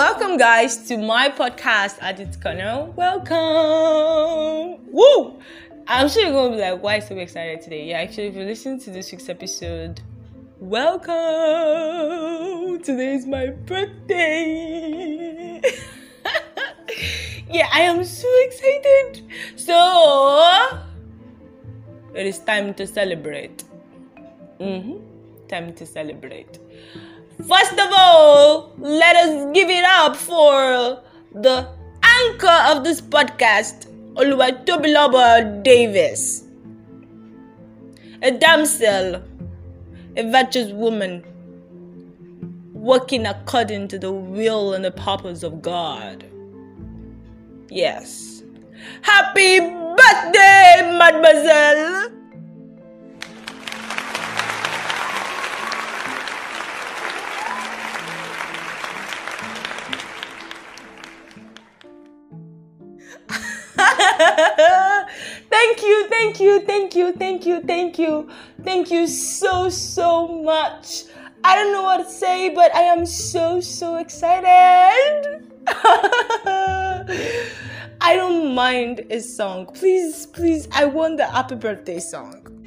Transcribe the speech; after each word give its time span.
welcome 0.00 0.38
guys 0.38 0.88
to 0.88 0.96
my 0.96 1.28
podcast 1.28 1.98
at 2.00 2.18
its 2.18 2.34
corner. 2.34 2.90
Welcome. 2.96 4.80
Woo! 4.90 5.38
I'm 5.86 6.08
sure 6.08 6.22
you're 6.22 6.32
gonna 6.32 6.56
be 6.56 6.62
like, 6.62 6.82
why 6.82 7.00
so 7.00 7.18
excited 7.18 7.60
today? 7.60 7.90
Yeah, 7.90 7.98
actually, 7.98 8.28
if 8.28 8.34
you 8.34 8.44
listen 8.44 8.80
to 8.80 8.90
this 8.90 9.12
week's 9.12 9.28
episode, 9.28 10.00
welcome. 10.58 11.12
Today 12.82 13.14
is 13.14 13.26
my 13.26 13.48
birthday. 13.48 15.60
yeah, 17.50 17.68
I 17.70 17.82
am 17.82 18.02
so 18.02 18.26
excited. 18.46 19.22
So 19.56 20.80
it 22.14 22.24
is 22.24 22.38
time 22.38 22.72
to 22.72 22.86
celebrate. 22.86 23.64
Mm-hmm. 24.58 24.96
Time 25.48 25.74
to 25.74 25.84
celebrate. 25.84 26.58
First 27.48 27.72
of 27.72 27.88
all, 27.96 28.72
let 28.78 29.16
us 29.16 29.46
give 29.54 29.70
it 29.70 29.84
up 29.84 30.14
for 30.14 31.00
the 31.32 31.68
anchor 32.02 32.76
of 32.76 32.84
this 32.84 33.00
podcast, 33.00 33.86
Oluwatobiloba 34.14 35.62
Davis. 35.62 36.44
A 38.22 38.30
damsel, 38.30 39.22
a 40.16 40.30
virtuous 40.30 40.70
woman, 40.72 41.24
working 42.74 43.24
according 43.24 43.88
to 43.88 43.98
the 43.98 44.12
will 44.12 44.74
and 44.74 44.84
the 44.84 44.90
purpose 44.90 45.42
of 45.42 45.62
God. 45.62 46.24
Yes. 47.70 48.42
Happy 49.02 49.60
birthday, 49.60 50.96
mademoiselle! 50.98 52.19
thank 65.50 65.82
you, 65.82 66.08
thank 66.08 66.40
you, 66.40 66.60
thank 66.66 66.94
you, 66.94 67.12
thank 67.12 67.46
you, 67.46 67.60
thank 67.62 67.98
you, 67.98 68.28
thank 68.62 68.90
you 68.90 69.06
so, 69.06 69.70
so 69.70 70.28
much. 70.28 71.04
I 71.42 71.56
don't 71.56 71.72
know 71.72 71.84
what 71.84 72.04
to 72.04 72.10
say, 72.10 72.50
but 72.50 72.74
I 72.74 72.82
am 72.82 73.06
so, 73.06 73.60
so 73.60 73.96
excited. 73.96 75.46
I 78.02 78.16
don't 78.16 78.54
mind 78.54 79.06
a 79.08 79.20
song. 79.20 79.66
Please, 79.66 80.26
please, 80.26 80.68
I 80.72 80.84
want 80.84 81.16
the 81.16 81.26
happy 81.26 81.54
birthday 81.54 82.00
song. 82.00 82.59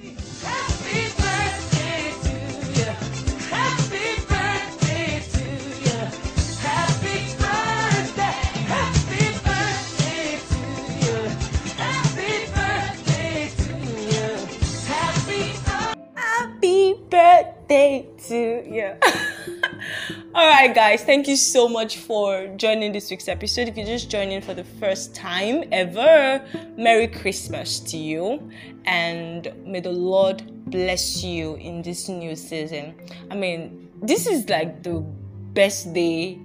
Birthday 17.14 18.08
to 18.18 18.66
you. 18.68 18.92
All 20.34 20.50
right, 20.50 20.74
guys, 20.74 21.04
thank 21.04 21.28
you 21.28 21.36
so 21.36 21.70
much 21.70 21.98
for 21.98 22.48
joining 22.58 22.92
this 22.92 23.12
week's 23.12 23.28
episode. 23.28 23.68
If 23.68 23.78
you're 23.78 23.86
just 23.86 24.10
joining 24.10 24.42
for 24.42 24.56
the 24.56 24.64
first 24.64 25.14
time 25.14 25.64
ever, 25.72 26.44
Merry 26.76 27.08
Christmas 27.08 27.80
to 27.82 27.98
you, 27.98 28.50
and 28.86 29.54
may 29.64 29.80
the 29.80 29.92
Lord 29.92 30.42
bless 30.72 31.24
you 31.24 31.54
in 31.58 31.84
this 31.84 32.10
new 32.10 32.36
season. 32.36 32.96
I 33.30 33.36
mean, 33.36 33.92
this 34.02 34.26
is 34.26 34.50
like 34.50 34.82
the 34.82 35.02
best 35.54 35.94
day 35.94 36.40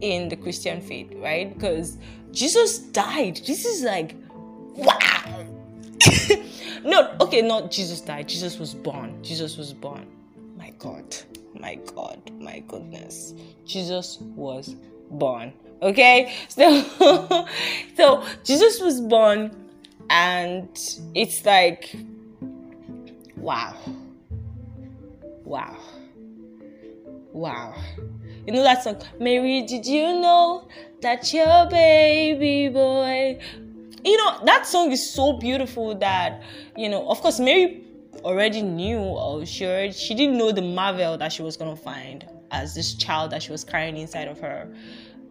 in 0.00 0.30
the 0.30 0.36
Christian 0.36 0.80
faith, 0.80 1.12
right? 1.16 1.52
Because 1.52 1.98
Jesus 2.32 2.78
died. 2.78 3.42
This 3.46 3.66
is 3.66 3.82
like, 3.82 4.16
wow. 4.76 5.55
no, 6.84 7.16
okay, 7.20 7.42
not 7.42 7.70
Jesus 7.70 8.00
died. 8.00 8.28
Jesus 8.28 8.58
was 8.58 8.74
born. 8.74 9.22
Jesus 9.22 9.56
was 9.56 9.72
born. 9.72 10.06
My 10.56 10.72
God 10.78 11.16
my 11.60 11.76
God, 11.94 12.18
my 12.38 12.60
goodness. 12.68 13.34
Jesus 13.64 14.18
was 14.20 14.74
born. 15.10 15.52
Okay? 15.82 16.34
So 16.48 16.82
so 17.96 18.24
Jesus 18.44 18.80
was 18.80 19.00
born 19.00 19.54
and 20.10 20.68
it's 21.14 21.44
like 21.44 21.96
wow. 23.36 23.76
Wow. 25.44 25.76
Wow. 27.32 27.74
You 28.46 28.52
know 28.52 28.62
that 28.62 28.84
song, 28.84 29.02
Mary, 29.20 29.62
did 29.62 29.86
you 29.86 30.20
know 30.20 30.68
that 31.02 31.32
your 31.32 31.68
baby 31.68 32.68
boy? 32.68 33.40
You 34.06 34.16
know, 34.18 34.38
that 34.44 34.68
song 34.68 34.92
is 34.92 35.10
so 35.10 35.32
beautiful 35.32 35.92
that, 35.96 36.40
you 36.76 36.88
know, 36.88 37.10
of 37.10 37.20
course, 37.20 37.40
Mary 37.40 37.82
already 38.22 38.62
knew 38.62 38.98
or 38.98 39.44
she 39.44 39.90
she 39.90 40.14
didn't 40.14 40.38
know 40.38 40.52
the 40.52 40.62
marvel 40.62 41.18
that 41.18 41.32
she 41.32 41.42
was 41.42 41.56
gonna 41.56 41.74
find 41.74 42.24
as 42.52 42.72
this 42.72 42.94
child 42.94 43.32
that 43.32 43.42
she 43.42 43.50
was 43.50 43.64
carrying 43.64 43.96
inside 43.96 44.28
of 44.28 44.38
her. 44.38 44.72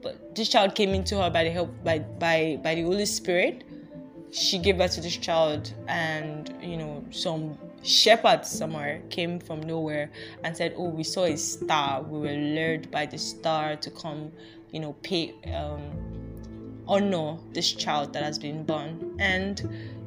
But 0.02 0.36
this 0.36 0.50
child 0.50 0.76
came 0.76 0.94
into 0.94 1.22
her 1.22 1.30
by 1.30 1.46
the 1.46 1.52
help 1.52 1.72
by 1.86 2.00
by 2.00 2.60
by 2.62 2.76
the 2.76 2.82
Holy 2.82 3.06
Spirit. 3.06 3.64
She 4.32 4.60
gave 4.60 4.78
birth 4.78 4.96
to 4.96 5.02
this 5.02 5.16
child, 5.16 5.74
and 5.88 6.54
you 6.62 6.76
know 6.76 7.06
some 7.12 7.58
shepherds 7.82 8.50
somewhere 8.50 9.02
came 9.10 9.40
from 9.40 9.62
nowhere 9.62 10.12
and 10.44 10.56
said, 10.56 10.74
"Oh, 10.76 10.90
we 10.90 11.06
saw 11.06 11.24
a 11.24 11.38
star. 11.38 12.04
We 12.04 12.20
were 12.20 12.36
lured 12.36 12.92
by 12.92 13.06
the 13.06 13.18
star 13.18 13.78
to 13.78 13.90
come, 13.92 14.34
you 14.72 14.82
know, 14.82 14.94
pay 15.02 15.34
um, 15.54 16.25
honor 16.88 17.38
this 17.54 17.72
child 17.72 18.14
that 18.14 18.24
has 18.24 18.40
been 18.40 18.64
born." 18.64 19.16
And 19.20 19.62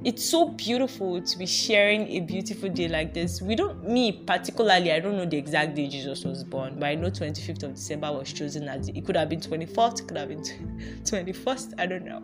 it's 0.05 0.25
so 0.25 0.51
beautiful 0.51 1.21
to 1.21 1.39
be 1.39 1.47
sharing 1.47 2.07
a 2.09 2.21
beautiful 2.21 2.69
day 2.69 2.87
like 2.87 3.15
this. 3.15 3.43
We 3.43 3.57
don't, 3.57 3.83
me 3.89 4.13
particularly, 4.13 4.93
I 4.93 5.01
don't 5.01 5.17
know 5.17 5.25
the 5.25 5.37
exact 5.37 5.75
day 5.75 5.89
Jesus 5.89 6.25
was 6.25 6.45
born, 6.45 6.77
but 6.79 6.87
I 6.87 6.95
know 6.95 7.11
25th 7.11 7.65
of 7.65 7.75
December 7.75 8.13
was 8.13 8.33
chosen 8.33 8.69
as 8.69 8.89
it 8.89 9.05
could 9.05 9.17
have 9.17 9.29
been 9.29 9.41
24th, 9.41 10.01
it 10.01 10.07
could 10.07 10.17
have 10.17 10.29
been 10.29 10.43
21st, 11.03 11.75
I 11.79 11.87
don't 11.87 12.05
know. 12.05 12.23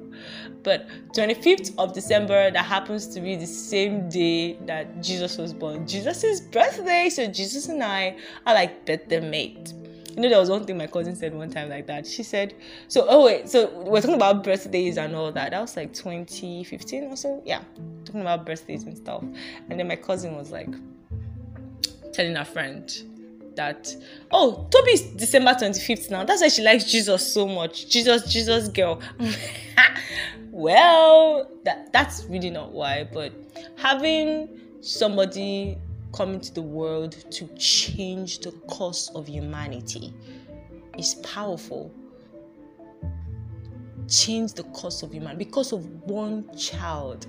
But 0.63 0.87
25th 1.15 1.75
of 1.77 1.93
December, 1.93 2.53
that 2.53 2.65
happens 2.65 3.09
to 3.09 3.21
be 3.21 3.35
the 3.35 3.47
same 3.47 4.09
day 4.09 4.55
that 4.67 5.03
Jesus 5.03 5.37
was 5.37 5.53
born. 5.53 5.87
Jesus' 5.87 6.41
birthday, 6.41 7.09
so 7.11 7.27
Jesus 7.27 7.69
and 7.69 7.83
I 7.83 8.17
are 8.47 8.55
like 8.55 8.87
birthday 8.87 9.19
mate 9.19 9.75
you 10.15 10.23
know, 10.23 10.29
there 10.29 10.39
was 10.39 10.49
one 10.51 10.65
thing 10.65 10.79
my 10.79 10.87
cousin 10.87 11.17
said 11.17 11.35
one 11.35 11.51
time 11.51 11.69
like 11.69 11.87
that. 11.89 12.07
She 12.07 12.23
said, 12.23 12.55
so, 12.87 13.05
oh, 13.09 13.25
wait, 13.25 13.49
so 13.49 13.69
we're 13.85 14.01
talking 14.01 14.15
about 14.15 14.45
birthdays 14.45 14.97
and 14.97 15.15
all 15.17 15.33
that. 15.33 15.51
That 15.51 15.61
was 15.61 15.77
like 15.77 15.93
2015 15.93 17.05
or 17.05 17.17
so. 17.17 17.43
Yeah, 17.45 17.63
talking 18.05 18.21
about 18.21 18.47
birthdays 18.47 18.85
and 18.85 18.97
stuff. 18.97 19.25
And 19.69 19.81
then 19.81 19.89
my 19.89 19.97
cousin 19.97 20.37
was 20.37 20.53
like 20.53 20.73
telling 22.13 22.37
her 22.37 22.45
friend 22.45 22.89
that, 23.57 23.93
oh, 24.31 24.69
Toby's 24.71 25.03
December 25.03 25.53
25th 25.55 26.11
now. 26.11 26.25
That's 26.25 26.43
why 26.43 26.49
she 26.49 26.63
likes 26.63 26.85
Jesus 26.85 27.33
so 27.33 27.49
much. 27.49 27.89
Jesus, 27.89 28.33
Jesus 28.33 28.69
girl. 28.69 29.01
well, 30.53 31.51
that, 31.65 31.93
that's 31.93 32.25
really 32.27 32.51
not 32.51 32.73
why, 32.73 33.09
but 33.13 33.33
having 33.77 34.49
somebody 34.81 35.79
coming 36.15 36.41
to 36.41 36.55
the 36.55 36.63
world 36.63 37.13
to 37.33 37.49
change 37.57 38.39
the 38.39 38.53
course 38.69 39.11
of 39.15 39.27
humanity 39.27 40.15
is 40.97 41.17
powerful. 41.17 41.93
Change 44.09 44.53
the 44.53 44.63
course 44.65 45.03
of 45.03 45.13
humanity 45.13 45.45
because 45.45 45.73
of 45.73 45.85
one 46.03 46.57
child. 46.57 47.27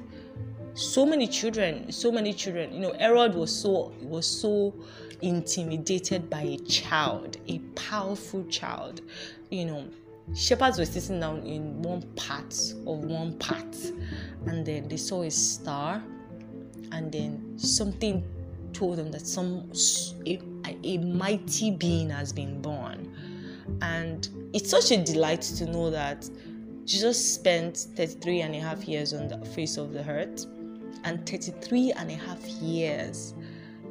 So 0.75 1.05
many 1.05 1.25
children, 1.27 1.91
so 1.91 2.11
many 2.11 2.33
children. 2.33 2.73
You 2.73 2.79
know, 2.79 2.93
Herod 2.93 3.33
was 3.33 3.55
so 3.55 3.93
was 4.01 4.27
so 4.27 4.73
intimidated 5.21 6.29
by 6.29 6.41
a 6.41 6.57
child, 6.57 7.37
a 7.47 7.59
powerful 7.75 8.43
child. 8.45 9.01
You 9.49 9.65
know, 9.65 9.87
shepherds 10.35 10.77
were 10.77 10.85
sitting 10.85 11.21
down 11.21 11.43
in 11.43 11.81
one 11.81 12.01
part 12.17 12.53
of 12.85 13.05
one 13.05 13.37
part, 13.39 13.75
and 14.45 14.65
then 14.65 14.89
they 14.89 14.97
saw 14.97 15.23
a 15.23 15.31
star, 15.31 16.03
and 16.91 17.09
then 17.09 17.57
something 17.57 18.23
told 18.75 18.97
them 18.97 19.11
that 19.11 19.25
some 19.25 19.71
a, 20.25 20.39
a 20.83 20.97
mighty 20.97 21.71
being 21.71 22.09
has 22.09 22.33
been 22.33 22.61
born. 22.61 23.11
And 23.81 24.27
it's 24.53 24.69
such 24.69 24.91
a 24.91 25.03
delight 25.03 25.41
to 25.41 25.65
know 25.65 25.89
that 25.89 26.29
jesus 26.85 27.33
spent 27.33 27.77
33 27.95 28.41
and 28.41 28.55
a 28.55 28.59
half 28.59 28.87
years 28.87 29.11
on 29.11 29.27
the 29.27 29.43
face 29.43 29.77
of 29.77 29.93
the 29.93 30.07
earth. 30.07 30.45
And 31.03 31.27
33 31.27 31.93
and 31.93 32.11
a 32.11 32.15
half 32.15 32.43
years 32.45 33.33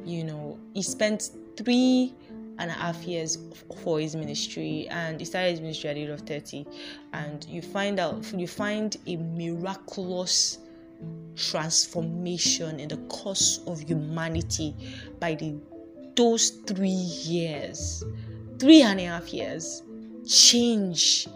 you 0.05 0.23
know 0.23 0.57
he 0.73 0.81
spent 0.81 1.31
three 1.57 2.13
and 2.57 2.69
a 2.69 2.73
half 2.73 3.03
years 3.03 3.37
for 3.83 3.99
his 3.99 4.15
ministry. 4.15 4.87
And 4.89 5.19
he 5.19 5.25
started 5.25 5.51
his 5.51 5.61
ministry 5.61 5.89
at 5.89 5.95
the 5.95 6.03
age 6.03 6.09
of 6.09 6.21
30 6.21 6.65
and 7.13 7.45
you 7.49 7.61
find 7.61 7.99
out 7.99 8.31
you 8.33 8.47
find 8.47 8.97
a 9.07 9.17
miraculous 9.17 10.59
transformation 11.35 12.79
in 12.79 12.87
the 12.87 12.97
course 13.07 13.59
of 13.67 13.81
humanity 13.81 14.75
by 15.19 15.35
the 15.35 15.55
those 16.15 16.49
three 16.65 16.87
years, 16.89 18.03
three 18.57 18.81
and 18.81 18.99
a 18.99 19.05
half 19.05 19.33
years, 19.33 19.83
change 20.25 21.27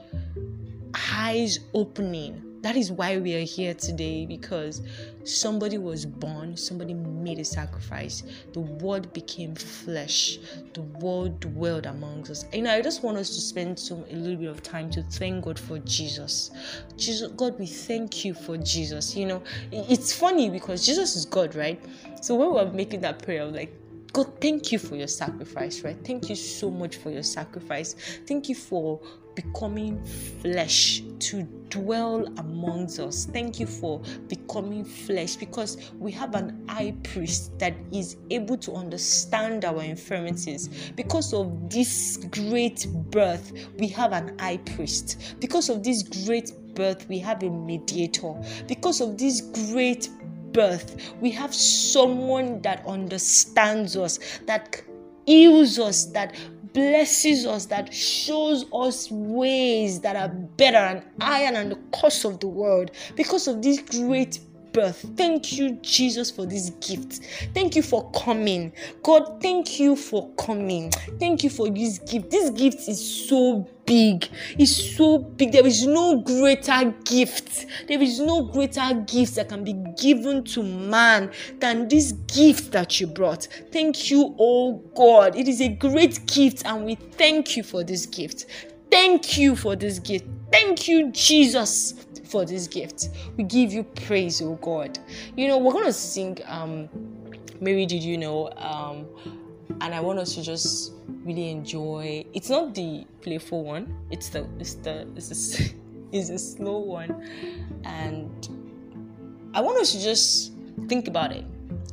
eyes 1.12 1.60
opening 1.74 2.49
that 2.62 2.76
is 2.76 2.92
why 2.92 3.18
we 3.18 3.36
are 3.36 3.46
here 3.46 3.74
today 3.74 4.26
because 4.26 4.82
somebody 5.24 5.78
was 5.78 6.06
born, 6.06 6.58
somebody 6.58 6.94
made 6.94 7.40
a 7.40 7.46
sacrifice. 7.46 8.24
The 8.54 8.60
word 8.60 9.14
became 9.14 9.56
flesh, 9.56 10.40
the 10.74 10.82
word 10.82 11.40
dwelled 11.40 11.86
amongst 11.86 12.32
us. 12.32 12.46
You 12.54 12.64
know, 12.64 12.74
I 12.74 12.82
just 12.82 13.04
want 13.04 13.18
us 13.18 13.30
to 13.30 13.42
spend 13.42 13.80
some 13.80 14.04
a 14.10 14.16
little 14.16 14.38
bit 14.38 14.50
of 14.50 14.62
time 14.62 14.90
to 14.92 15.04
thank 15.04 15.46
God 15.46 15.58
for 15.58 15.80
Jesus. 15.80 16.52
Jesus, 16.98 17.32
God, 17.32 17.58
we 17.60 17.66
thank 17.66 18.26
you 18.26 18.34
for 18.34 18.58
Jesus. 18.58 19.16
You 19.16 19.28
know, 19.28 19.44
it's 19.72 20.14
funny 20.14 20.50
because 20.50 20.86
Jesus 20.86 21.16
is 21.16 21.26
God, 21.26 21.56
right? 21.56 21.82
So 22.22 22.36
when 22.36 22.50
we 22.50 22.54
were 22.56 22.72
making 22.72 23.02
that 23.02 23.24
prayer, 23.24 23.46
like, 23.46 23.74
God, 24.12 24.42
thank 24.42 24.72
you 24.72 24.80
for 24.80 24.96
your 24.96 25.08
sacrifice, 25.08 25.84
right? 25.84 25.98
Thank 26.04 26.30
you 26.30 26.36
so 26.36 26.72
much 26.72 26.98
for 26.98 27.12
your 27.12 27.24
sacrifice. 27.24 27.96
Thank 28.28 28.50
you 28.50 28.56
for 28.56 29.00
becoming 29.42 30.04
flesh 30.42 31.02
to 31.20 31.44
dwell 31.70 32.26
amongst 32.38 33.00
us. 33.00 33.26
Thank 33.26 33.60
you 33.60 33.66
for 33.66 34.02
becoming 34.28 34.84
flesh 34.84 35.36
because 35.36 35.92
we 35.98 36.12
have 36.12 36.36
an 36.36 36.66
high 36.68 36.94
priest 37.04 37.58
that 37.60 37.74
is 37.94 38.18
able 38.32 38.58
to 38.58 38.74
understand 38.74 39.64
our 39.64 39.82
infirmities. 39.82 40.92
Because 40.96 41.34
of 41.34 41.70
this 41.70 42.18
great 42.32 42.88
birth, 43.12 43.54
we 43.78 43.88
have 43.88 44.12
an 44.12 44.38
high 44.40 44.58
priest. 44.58 45.36
Because 45.40 45.70
of 45.70 45.84
this 45.84 46.04
great 46.26 46.52
birth, 46.76 47.08
we 47.08 47.20
have 47.20 47.42
a 47.44 47.50
mediator. 47.50 48.34
Because 48.68 49.00
of 49.00 49.18
this 49.18 49.42
great 49.72 50.10
birth, 50.52 51.14
we 51.22 51.32
have 51.32 51.54
someone 51.54 52.62
that 52.62 52.84
understands 52.86 53.96
us, 53.96 54.20
that 54.48 54.82
heals 55.26 55.78
us, 55.78 56.06
that 56.06 56.36
blesses 56.74 57.45
us, 57.45 57.66
that 57.68 57.94
shows 57.94 58.66
us 58.74 59.10
ways 59.12 60.01
that 60.01 60.16
are 60.16 60.30
better 60.30 60.77
and 60.77 61.04
higher 61.21 61.51
than 61.51 61.69
the 61.69 61.80
cost 61.92 62.25
of 62.25 62.39
the 62.39 62.48
world. 62.48 62.92
Because 63.16 63.48
of 63.48 63.62
this 63.62 63.80
great 63.80 64.39
birth. 64.74 65.06
Thank 65.16 65.57
you, 65.57 65.77
Jesus, 65.81 66.31
for 66.31 66.45
this 66.45 66.69
gift. 66.81 67.21
Thank 67.54 67.75
you 67.75 67.81
for 67.81 68.10
coming. 68.12 68.71
God, 69.04 69.42
thank 69.42 69.80
you 69.80 69.95
for 69.95 70.30
coming. 70.36 70.92
Thank 71.19 71.44
you 71.44 71.50
for 71.50 71.69
this 71.69 72.00
gift. 72.00 72.31
This 72.31 72.50
gift 72.51 72.88
is 72.88 73.27
so 73.27 73.68
big. 73.86 74.30
It's 74.60 74.95
so 74.95 75.18
big. 75.18 75.51
There 75.51 75.66
is 75.66 75.86
no 75.88 76.21
greater 76.21 76.94
gift. 77.06 77.66
There 77.88 78.01
is 78.01 78.19
no 78.19 78.44
greater 78.44 78.94
gift 79.07 79.36
that 79.36 79.50
can 79.50 79.63
be 79.63 79.74
given 80.00 80.44
to 80.45 80.62
man 80.62 81.31
than 81.60 81.88
this 81.88 82.12
gift 82.12 82.71
that 82.71 83.00
you 83.00 83.07
brought. 83.07 83.48
Thank 83.71 84.12
you, 84.12 84.36
oh 84.38 84.75
God. 84.95 85.36
It 85.36 85.48
is 85.48 85.60
a 85.60 85.69
great 85.69 86.25
gift, 86.27 86.66
and 86.66 86.86
we 86.86 86.95
thank 86.95 87.57
you 87.57 87.63
for 87.63 87.83
this 87.83 88.06
gift. 88.06 88.45
Thank 88.92 89.38
you 89.38 89.56
for 89.56 89.76
this 89.76 90.00
gift. 90.00 90.26
Thank 90.52 90.88
you, 90.88 91.12
Jesus 91.12 91.94
for 92.30 92.46
this 92.46 92.68
gift. 92.68 93.10
We 93.38 93.44
give 93.44 93.74
you 93.74 93.84
praise, 93.84 94.42
oh 94.42 94.56
God. 94.62 95.00
You 95.36 95.48
know, 95.48 95.58
we're 95.58 95.74
gonna 95.74 95.92
sing 95.92 96.38
um 96.46 96.88
Mary 97.60 97.86
Did 97.86 98.04
You 98.04 98.18
Know? 98.18 98.52
Um 98.58 99.08
and 99.82 99.94
I 99.94 100.00
want 100.00 100.20
us 100.20 100.36
to 100.36 100.44
just 100.44 100.94
really 101.24 101.50
enjoy 101.50 102.26
it's 102.34 102.50
not 102.50 102.76
the 102.76 103.06
playful 103.22 103.64
one, 103.64 103.94
it's 104.12 104.30
the 104.30 104.48
it's 104.60 104.76
the 104.76 105.08
it's 105.16 105.60
a, 105.60 105.74
it's 106.12 106.30
a 106.30 106.40
slow 106.40 106.78
one. 106.80 107.26
And 107.84 108.30
I 109.54 109.62
want 109.62 109.80
us 109.80 109.92
to 109.94 110.00
just 110.00 110.54
think 110.88 111.08
about 111.08 111.32
it 111.32 111.46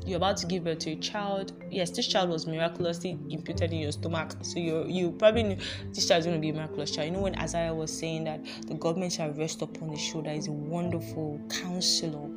you're 0.06 0.18
about 0.18 0.36
to 0.38 0.46
give 0.46 0.64
birth 0.64 0.78
to 0.80 0.92
a 0.92 0.96
child. 0.96 1.52
Yes, 1.70 1.90
this 1.90 2.06
child 2.06 2.30
was 2.30 2.46
miraculously 2.46 3.18
imputed 3.28 3.72
in 3.72 3.80
your 3.80 3.92
stomach. 3.92 4.34
So 4.42 4.58
you 4.58 4.84
you 4.86 5.12
probably 5.12 5.42
knew 5.42 5.56
this 5.92 6.06
child 6.06 6.20
is 6.20 6.26
going 6.26 6.36
to 6.36 6.40
be 6.40 6.50
a 6.50 6.54
miraculous 6.54 6.92
child. 6.92 7.08
You 7.08 7.12
know 7.14 7.22
when 7.22 7.38
Isaiah 7.38 7.74
was 7.74 7.96
saying 7.96 8.24
that 8.24 8.40
the 8.66 8.74
government 8.74 9.12
shall 9.12 9.30
rest 9.32 9.62
upon 9.62 9.88
his 9.90 10.00
shoulder 10.00 10.30
is 10.30 10.46
a 10.46 10.52
wonderful 10.52 11.40
counselor, 11.50 12.30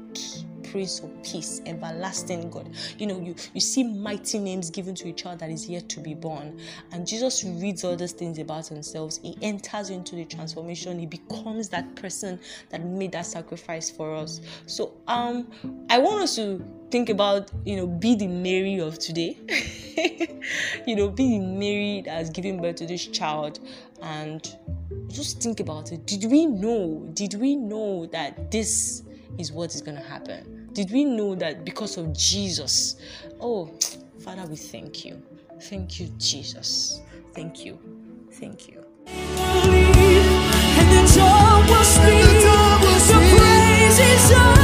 Prince 0.72 1.00
of 1.00 1.12
Peace, 1.24 1.62
everlasting 1.66 2.50
God. 2.50 2.70
You 2.98 3.08
know, 3.08 3.20
you, 3.20 3.36
you 3.54 3.62
see 3.62 3.84
mighty 3.84 4.40
names 4.40 4.70
given 4.70 4.96
to 4.96 5.10
a 5.10 5.14
child 5.14 5.40
that 5.40 5.50
is 5.50 5.68
yet 5.68 5.90
to 5.90 6.00
be 6.00 6.14
born. 6.14 6.60
And 6.92 7.06
Jesus 7.06 7.44
reads 7.44 7.84
all 7.84 7.96
these 7.96 8.12
things 8.12 8.40
about 8.40 8.68
himself. 8.68 9.18
He 9.22 9.38
enters 9.42 9.90
into 9.90 10.16
the 10.16 10.26
transformation. 10.26 11.00
He 11.00 11.06
becomes 11.06 11.70
that 11.70 11.96
person 11.96 12.40
that 12.70 12.84
made 12.84 13.12
that 13.14 13.26
sacrifice 13.26 13.90
for 13.90 14.16
us. 14.16 14.42
So 14.66 14.94
um 15.08 15.48
I 15.90 15.98
want 15.98 16.22
us 16.22 16.36
to 16.36 16.64
think 16.92 17.10
about, 17.10 17.52
you 17.66 17.76
know, 17.76 17.88
be 17.88 18.16
the 18.16 18.28
Mary 18.28 18.80
of 18.80 19.00
today. 19.00 19.38
you 20.88 20.96
know, 20.96 21.10
be 21.10 21.38
the 21.38 21.46
Mary 21.46 22.02
that 22.06 22.12
has 22.12 22.30
given 22.30 22.62
birth 22.62 22.78
to 22.78 22.86
this 22.86 23.06
child 23.08 23.60
and 24.02 24.56
just 25.08 25.42
think 25.42 25.60
about 25.60 25.92
it. 25.92 26.06
Did 26.06 26.30
we 26.30 26.46
know? 26.46 27.10
Did 27.14 27.36
we 27.36 27.56
know 27.56 28.06
that 28.08 28.52
this 28.52 29.04
is 29.38 29.52
what 29.52 29.74
is 29.74 29.82
going 29.82 29.98
to 29.98 30.04
happen? 30.04 30.59
Did 30.74 30.92
we 30.92 31.06
know 31.06 31.36
that 31.36 31.66
because 31.66 31.98
of 31.98 32.14
Jesus? 32.14 32.96
Oh, 33.40 33.70
Father, 34.20 34.46
we 34.46 34.56
thank 34.56 35.06
you. 35.06 35.22
Thank 35.62 36.00
you, 36.00 36.08
Jesus. 36.18 37.02
Thank 37.34 37.66
you. 37.66 37.80
Thank 38.32 38.68
you. 38.68 38.84
always 44.02 44.59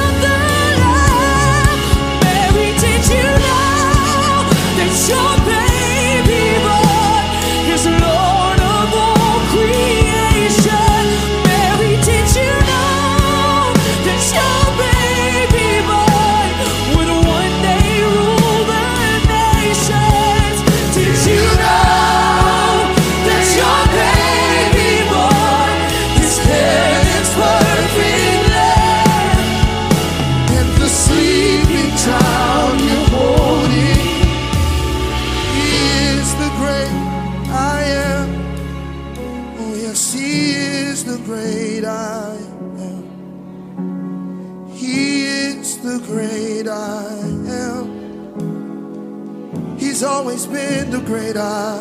been 50.66 50.90
the 50.90 51.00
great 51.02 51.38
I 51.38 51.80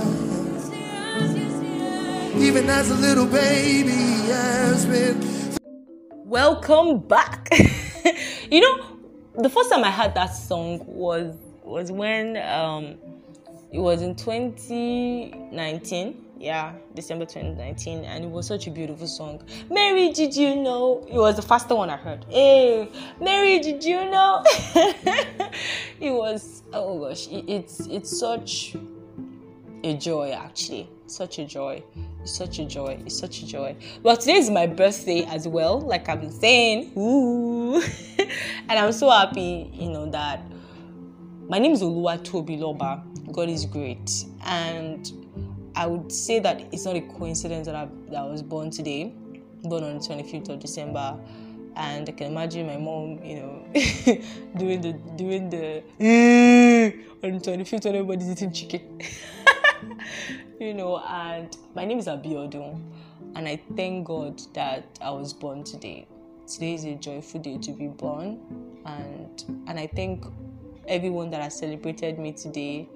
Even 2.37 2.69
as 2.69 2.91
a 2.91 2.95
little 2.95 3.27
baby, 3.27 3.91
has 3.91 4.85
been. 4.87 5.57
Welcome 6.25 6.99
back. 6.99 7.49
you 8.51 8.61
know, 8.61 8.99
the 9.37 9.49
first 9.49 9.71
time 9.71 9.85
I 9.85 9.91
heard 9.91 10.15
that 10.15 10.37
song 10.37 10.85
was 10.87 11.35
was 11.63 11.91
when 11.91 12.37
um, 12.37 12.97
it 13.73 13.79
was 13.79 14.03
in 14.03 14.15
2019 14.17 16.24
yeah 16.45 16.75
december 16.95 17.25
2019 17.25 18.05
and 18.05 18.25
it 18.25 18.31
was 18.31 18.47
such 18.47 18.67
a 18.67 18.71
beautiful 18.71 19.07
song. 19.07 19.43
Mary 19.71 20.11
did 20.13 20.37
you 20.37 20.55
know? 20.57 21.03
It 21.11 21.17
was 21.17 21.37
the 21.37 21.43
first 21.43 21.71
one 21.71 21.89
i 21.89 21.97
heard. 21.97 22.27
Hey 22.29 22.91
mary 23.19 23.61
did 23.61 23.83
you 23.83 24.11
know? 24.11 24.45
It 26.01 26.11
was 26.11 26.63
oh 26.75 26.99
gosh 26.99 27.29
it, 27.29 27.49
it's 27.49 27.87
it's 27.87 28.19
such 28.19 28.77
a 29.83 29.95
joy 29.97 30.33
actually. 30.33 30.91
Such 31.07 31.39
a 31.39 31.47
joy. 31.47 31.83
It's 32.23 32.37
such 32.37 32.59
a 32.59 32.65
joy. 32.65 32.99
It's 33.07 33.19
such 33.19 33.43
a 33.43 33.47
joy. 33.47 33.77
Well 34.03 34.17
today 34.17 34.35
is 34.35 34.51
my 34.51 34.67
birthday 34.67 35.25
as 35.25 35.49
well 35.49 35.81
like 35.81 36.11
i've 36.11 36.21
been 36.21 36.33
saying. 36.33 36.93
Ooh. 36.99 37.83
And 38.69 38.79
i'm 38.79 38.93
so 38.93 39.11
happy 39.11 39.71
you 39.73 39.91
know 39.91 40.11
that 40.11 40.43
my 41.49 41.59
name 41.59 41.73
is 41.73 41.83
Oluwatobiloba. 41.83 43.33
God 43.33 43.49
is 43.51 43.67
great. 43.67 44.25
And 44.47 45.24
I 45.77 45.87
would 45.87 46.13
say 46.13 46.39
that 46.39 46.73
it's 46.73 46.85
not 46.85 46.97
a 46.97 47.01
coincidence 47.01 47.67
that 47.67 47.75
I, 47.75 47.89
that 48.11 48.19
I 48.19 48.25
was 48.27 48.43
born 48.43 48.71
today, 48.71 49.13
born 49.63 49.83
on 49.83 49.99
the 49.99 50.01
25th 50.01 50.51
of 50.51 50.61
December. 50.61 51.19
And 51.77 52.09
I 52.09 52.13
can 52.13 52.29
imagine 52.29 52.67
my 52.67 52.77
mom, 52.77 53.21
you 53.25 53.37
know, 53.41 53.67
doing 54.57 54.81
the 54.81 54.93
doing 55.17 55.51
the 55.51 55.83
on 57.25 57.33
the 57.33 57.41
25th 57.41 57.85
when 57.85 57.95
everybody's 57.97 58.31
eating 58.31 58.53
chicken. 58.53 59.01
you 60.61 60.75
know, 60.75 61.03
and 61.09 61.57
my 61.75 61.85
name 61.85 61.99
is 61.99 62.07
Abiodun, 62.07 62.81
and 63.35 63.49
I 63.49 63.61
thank 63.75 64.07
God 64.07 64.41
that 64.55 64.87
I 65.01 65.11
was 65.11 65.33
born 65.33 65.65
today. 65.65 66.07
Today 66.47 66.75
is 66.75 66.85
a 66.85 66.95
joyful 66.95 67.41
day 67.41 67.59
to 67.59 67.73
be 67.73 67.89
born, 67.89 68.39
and 68.87 69.45
and 69.67 69.81
I 69.81 69.89
thank 69.89 70.25
everyone 70.87 71.31
that 71.31 71.43
has 71.43 71.59
celebrated 71.59 72.21
me 72.21 72.33
today 72.33 72.89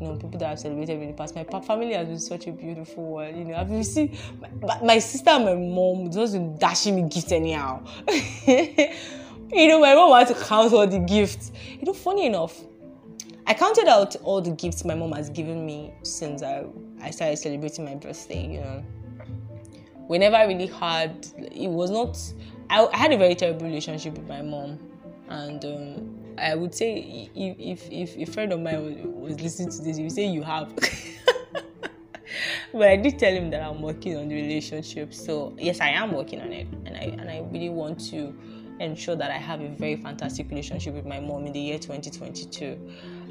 you 0.00 0.06
know, 0.06 0.16
people 0.16 0.38
that 0.38 0.50
I've 0.50 0.58
celebrated 0.58 1.00
in 1.00 1.08
the 1.08 1.12
past. 1.14 1.34
My 1.34 1.44
family 1.60 1.92
has 1.94 2.08
been 2.08 2.18
such 2.18 2.46
a 2.46 2.52
beautiful 2.52 3.04
one. 3.12 3.36
You 3.36 3.44
know, 3.44 3.54
I've 3.54 3.70
received 3.70 4.18
my, 4.60 4.80
my 4.82 4.98
sister 4.98 5.30
and 5.30 5.44
my 5.44 5.54
mom 5.54 6.10
just 6.10 6.58
dashing 6.58 6.96
me 6.96 7.08
gifts 7.08 7.32
anyhow. 7.32 7.84
you 8.46 9.68
know, 9.68 9.80
my 9.80 9.94
mom 9.94 10.18
had 10.18 10.28
to 10.28 10.34
count 10.34 10.72
all 10.72 10.86
the 10.86 10.98
gifts. 10.98 11.52
You 11.78 11.86
know, 11.86 11.92
funny 11.92 12.26
enough, 12.26 12.60
I 13.46 13.54
counted 13.54 13.88
out 13.88 14.16
all 14.22 14.40
the 14.40 14.50
gifts 14.50 14.84
my 14.84 14.94
mom 14.94 15.12
has 15.12 15.28
given 15.28 15.66
me 15.66 15.92
since 16.02 16.42
I, 16.42 16.64
I 17.00 17.10
started 17.10 17.36
celebrating 17.36 17.84
my 17.84 17.94
birthday, 17.94 18.46
you 18.46 18.60
know. 18.60 18.84
We 20.08 20.18
never 20.18 20.36
really 20.46 20.66
had, 20.66 21.26
it 21.38 21.68
was 21.68 21.90
not, 21.90 22.18
I, 22.70 22.86
I 22.92 22.96
had 22.96 23.12
a 23.12 23.18
very 23.18 23.34
terrible 23.34 23.66
relationship 23.66 24.14
with 24.14 24.28
my 24.28 24.42
mom. 24.42 24.78
And 25.28 25.64
um, 25.64 26.13
I 26.38 26.54
would 26.54 26.74
say 26.74 27.30
if, 27.34 27.88
if, 27.90 28.16
if 28.16 28.28
a 28.28 28.32
friend 28.32 28.52
of 28.52 28.60
mine 28.60 28.84
was, 28.84 29.30
was 29.30 29.40
listening 29.40 29.70
to 29.70 29.82
this, 29.82 29.96
he 29.96 30.02
would 30.04 30.12
say 30.12 30.26
you 30.26 30.42
have. 30.42 30.74
but 32.72 32.88
I 32.88 32.96
did 32.96 33.18
tell 33.18 33.32
him 33.32 33.50
that 33.50 33.62
I'm 33.62 33.80
working 33.80 34.16
on 34.16 34.28
the 34.28 34.34
relationship. 34.34 35.14
So 35.14 35.54
yes, 35.58 35.80
I 35.80 35.88
am 35.90 36.12
working 36.12 36.40
on 36.40 36.52
it, 36.52 36.66
and 36.86 36.96
I 36.96 37.16
and 37.18 37.30
I 37.30 37.46
really 37.50 37.70
want 37.70 38.00
to 38.10 38.34
ensure 38.80 39.16
that 39.16 39.30
I 39.30 39.36
have 39.36 39.60
a 39.60 39.68
very 39.68 39.96
fantastic 39.96 40.48
relationship 40.50 40.94
with 40.94 41.06
my 41.06 41.20
mom 41.20 41.46
in 41.46 41.52
the 41.52 41.60
year 41.60 41.78
2022. 41.78 42.78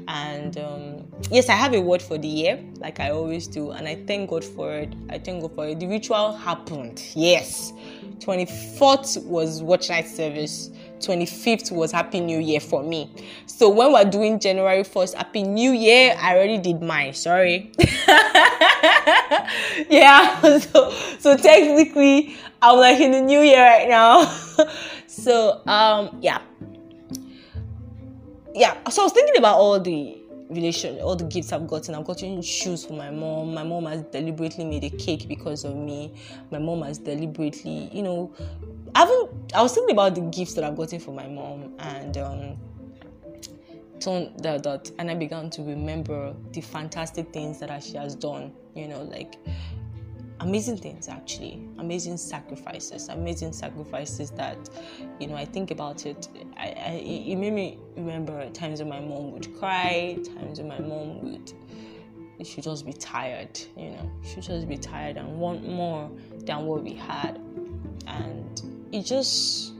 And 0.08 0.58
um, 0.58 1.06
yes, 1.30 1.48
I 1.48 1.54
have 1.54 1.74
a 1.74 1.80
word 1.80 2.02
for 2.02 2.18
the 2.18 2.28
year, 2.28 2.62
like 2.78 3.00
I 3.00 3.10
always 3.10 3.46
do, 3.46 3.70
and 3.70 3.88
I 3.88 3.96
thank 4.06 4.30
God 4.30 4.44
for 4.44 4.72
it. 4.72 4.94
I 5.08 5.18
thank 5.18 5.42
God 5.42 5.54
for 5.54 5.66
it. 5.66 5.80
The 5.80 5.86
ritual 5.86 6.34
happened. 6.34 7.02
Yes, 7.14 7.72
24th 8.18 9.24
was 9.24 9.62
watch 9.62 9.88
night 9.88 10.06
service. 10.06 10.70
25th 11.00 11.70
was 11.72 11.92
Happy 11.92 12.20
New 12.20 12.38
Year 12.38 12.60
for 12.60 12.82
me. 12.82 13.10
So 13.46 13.68
when 13.68 13.92
we're 13.92 14.04
doing 14.04 14.38
January 14.40 14.82
1st, 14.82 15.14
Happy 15.14 15.42
New 15.42 15.72
Year, 15.72 16.16
I 16.18 16.34
already 16.34 16.58
did 16.58 16.82
mine. 16.82 17.14
Sorry. 17.14 17.72
yeah. 19.88 20.40
So 20.60 20.90
so 21.18 21.36
technically, 21.36 22.36
I'm 22.62 22.78
like 22.78 23.00
in 23.00 23.10
the 23.12 23.20
new 23.20 23.40
year 23.40 23.60
right 23.62 23.88
now. 23.88 24.24
so 25.06 25.62
um 25.66 26.18
yeah. 26.20 26.40
Yeah. 28.54 28.76
So 28.88 29.02
I 29.02 29.04
was 29.04 29.12
thinking 29.12 29.36
about 29.36 29.56
all 29.58 29.80
the 29.80 30.23
relation 30.50 31.00
all 31.00 31.16
the 31.16 31.24
gifts 31.24 31.52
I've 31.52 31.66
gotten. 31.66 31.94
I've 31.94 32.04
gotten 32.04 32.42
shoes 32.42 32.84
for 32.84 32.92
my 32.94 33.10
mom. 33.10 33.54
My 33.54 33.62
mom 33.64 33.86
has 33.86 34.02
deliberately 34.02 34.64
made 34.64 34.84
a 34.84 34.90
cake 34.90 35.26
because 35.28 35.64
of 35.64 35.76
me. 35.76 36.12
My 36.50 36.58
mom 36.58 36.82
has 36.82 36.98
deliberately, 36.98 37.90
you 37.92 38.02
know, 38.02 38.32
I 38.94 39.00
haven't 39.00 39.52
I 39.54 39.62
was 39.62 39.74
thinking 39.74 39.94
about 39.94 40.14
the 40.14 40.20
gifts 40.22 40.54
that 40.54 40.64
I've 40.64 40.76
gotten 40.76 41.00
for 41.00 41.12
my 41.12 41.26
mom 41.26 41.74
and 41.78 42.16
um 42.18 42.56
that, 44.04 44.62
that 44.62 44.90
and 44.98 45.10
I 45.10 45.14
began 45.14 45.48
to 45.50 45.62
remember 45.62 46.34
the 46.52 46.60
fantastic 46.60 47.32
things 47.32 47.58
that 47.60 47.82
she 47.82 47.96
has 47.96 48.14
done, 48.14 48.52
you 48.74 48.86
know, 48.86 49.02
like 49.02 49.36
amazing 50.40 50.76
things 50.76 51.08
actually. 51.08 51.66
Amazing 51.78 52.16
sacrifices. 52.16 53.08
Amazing 53.08 53.52
sacrifices 53.52 54.30
that 54.32 54.58
you 55.20 55.26
know 55.26 55.36
i 55.36 55.44
think 55.44 55.70
about 55.70 56.06
it 56.06 56.28
I, 56.56 56.66
I, 56.66 56.90
it 57.04 57.36
made 57.36 57.52
me 57.52 57.78
remember 57.96 58.48
times 58.50 58.80
when 58.80 58.88
my 58.88 59.00
mom 59.00 59.32
would 59.32 59.56
cry 59.58 60.18
times 60.36 60.58
when 60.58 60.68
my 60.68 60.80
mom 60.80 61.22
would 61.22 61.52
she 62.42 62.60
just 62.60 62.84
be 62.84 62.92
tired 62.92 63.60
you 63.76 63.90
know. 63.90 64.10
She 64.22 64.40
just 64.40 64.68
be 64.68 64.76
tired 64.76 65.16
and 65.16 65.38
want 65.38 65.66
more 65.66 66.10
than 66.44 66.66
what 66.66 66.82
we 66.82 66.94
had. 66.94 67.40
And 68.06 68.88
it 68.92 69.02
just 69.02 69.74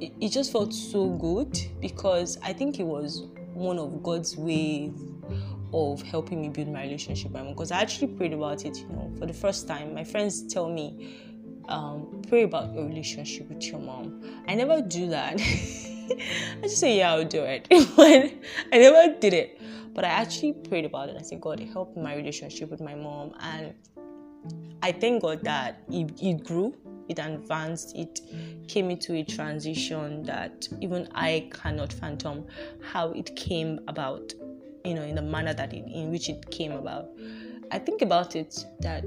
it, 0.00 0.12
it 0.20 0.28
just 0.30 0.52
felt 0.52 0.72
so 0.74 1.08
good 1.10 1.58
because 1.80 2.38
i 2.42 2.52
think 2.52 2.80
it 2.80 2.84
was 2.84 3.24
one 3.54 3.78
of 3.78 4.02
god's 4.02 4.36
ways 4.36 4.92
of 5.72 6.02
helping 6.02 6.40
me 6.40 6.48
build 6.48 6.68
my 6.68 6.82
relationship 6.82 7.32
with 7.32 7.34
my 7.34 7.42
mom 7.42 7.52
because 7.52 7.72
I 7.72 7.80
actually 7.80 8.08
prayed 8.08 8.32
about 8.32 8.64
it, 8.64 8.76
you 8.76 8.88
know, 8.88 9.10
for 9.18 9.26
the 9.26 9.32
first 9.32 9.66
time. 9.66 9.94
My 9.94 10.04
friends 10.04 10.42
tell 10.52 10.68
me, 10.68 11.16
um, 11.68 12.22
pray 12.28 12.42
about 12.42 12.74
your 12.74 12.86
relationship 12.86 13.48
with 13.48 13.64
your 13.64 13.80
mom. 13.80 14.22
I 14.48 14.54
never 14.54 14.82
do 14.82 15.08
that. 15.08 15.34
I 15.40 16.58
just 16.62 16.78
say, 16.78 16.98
yeah, 16.98 17.12
I'll 17.12 17.24
do 17.24 17.42
it. 17.42 17.68
but 17.96 18.32
I 18.72 18.78
never 18.78 19.18
did 19.18 19.32
it. 19.32 19.60
But 19.94 20.04
I 20.04 20.08
actually 20.08 20.54
prayed 20.54 20.84
about 20.84 21.08
it. 21.08 21.16
I 21.18 21.22
said, 21.22 21.40
God, 21.40 21.60
help 21.60 21.96
my 21.96 22.16
relationship 22.16 22.70
with 22.70 22.80
my 22.80 22.94
mom. 22.94 23.34
And 23.40 23.74
I 24.82 24.92
thank 24.92 25.22
God 25.22 25.44
that 25.44 25.84
it, 25.90 26.10
it 26.20 26.44
grew, 26.44 26.74
it 27.08 27.18
advanced, 27.18 27.94
it 27.96 28.20
came 28.68 28.90
into 28.90 29.14
a 29.14 29.22
transition 29.22 30.22
that 30.24 30.68
even 30.80 31.08
I 31.14 31.50
cannot 31.52 31.92
fathom 31.92 32.46
how 32.82 33.12
it 33.12 33.36
came 33.36 33.80
about 33.86 34.32
you 34.84 34.94
know 34.94 35.02
in 35.02 35.14
the 35.14 35.22
manner 35.22 35.54
that 35.54 35.72
it, 35.72 35.84
in 35.86 36.10
which 36.10 36.28
it 36.28 36.50
came 36.50 36.72
about. 36.72 37.08
I 37.70 37.78
think 37.78 38.02
about 38.02 38.36
it 38.36 38.64
that 38.80 39.04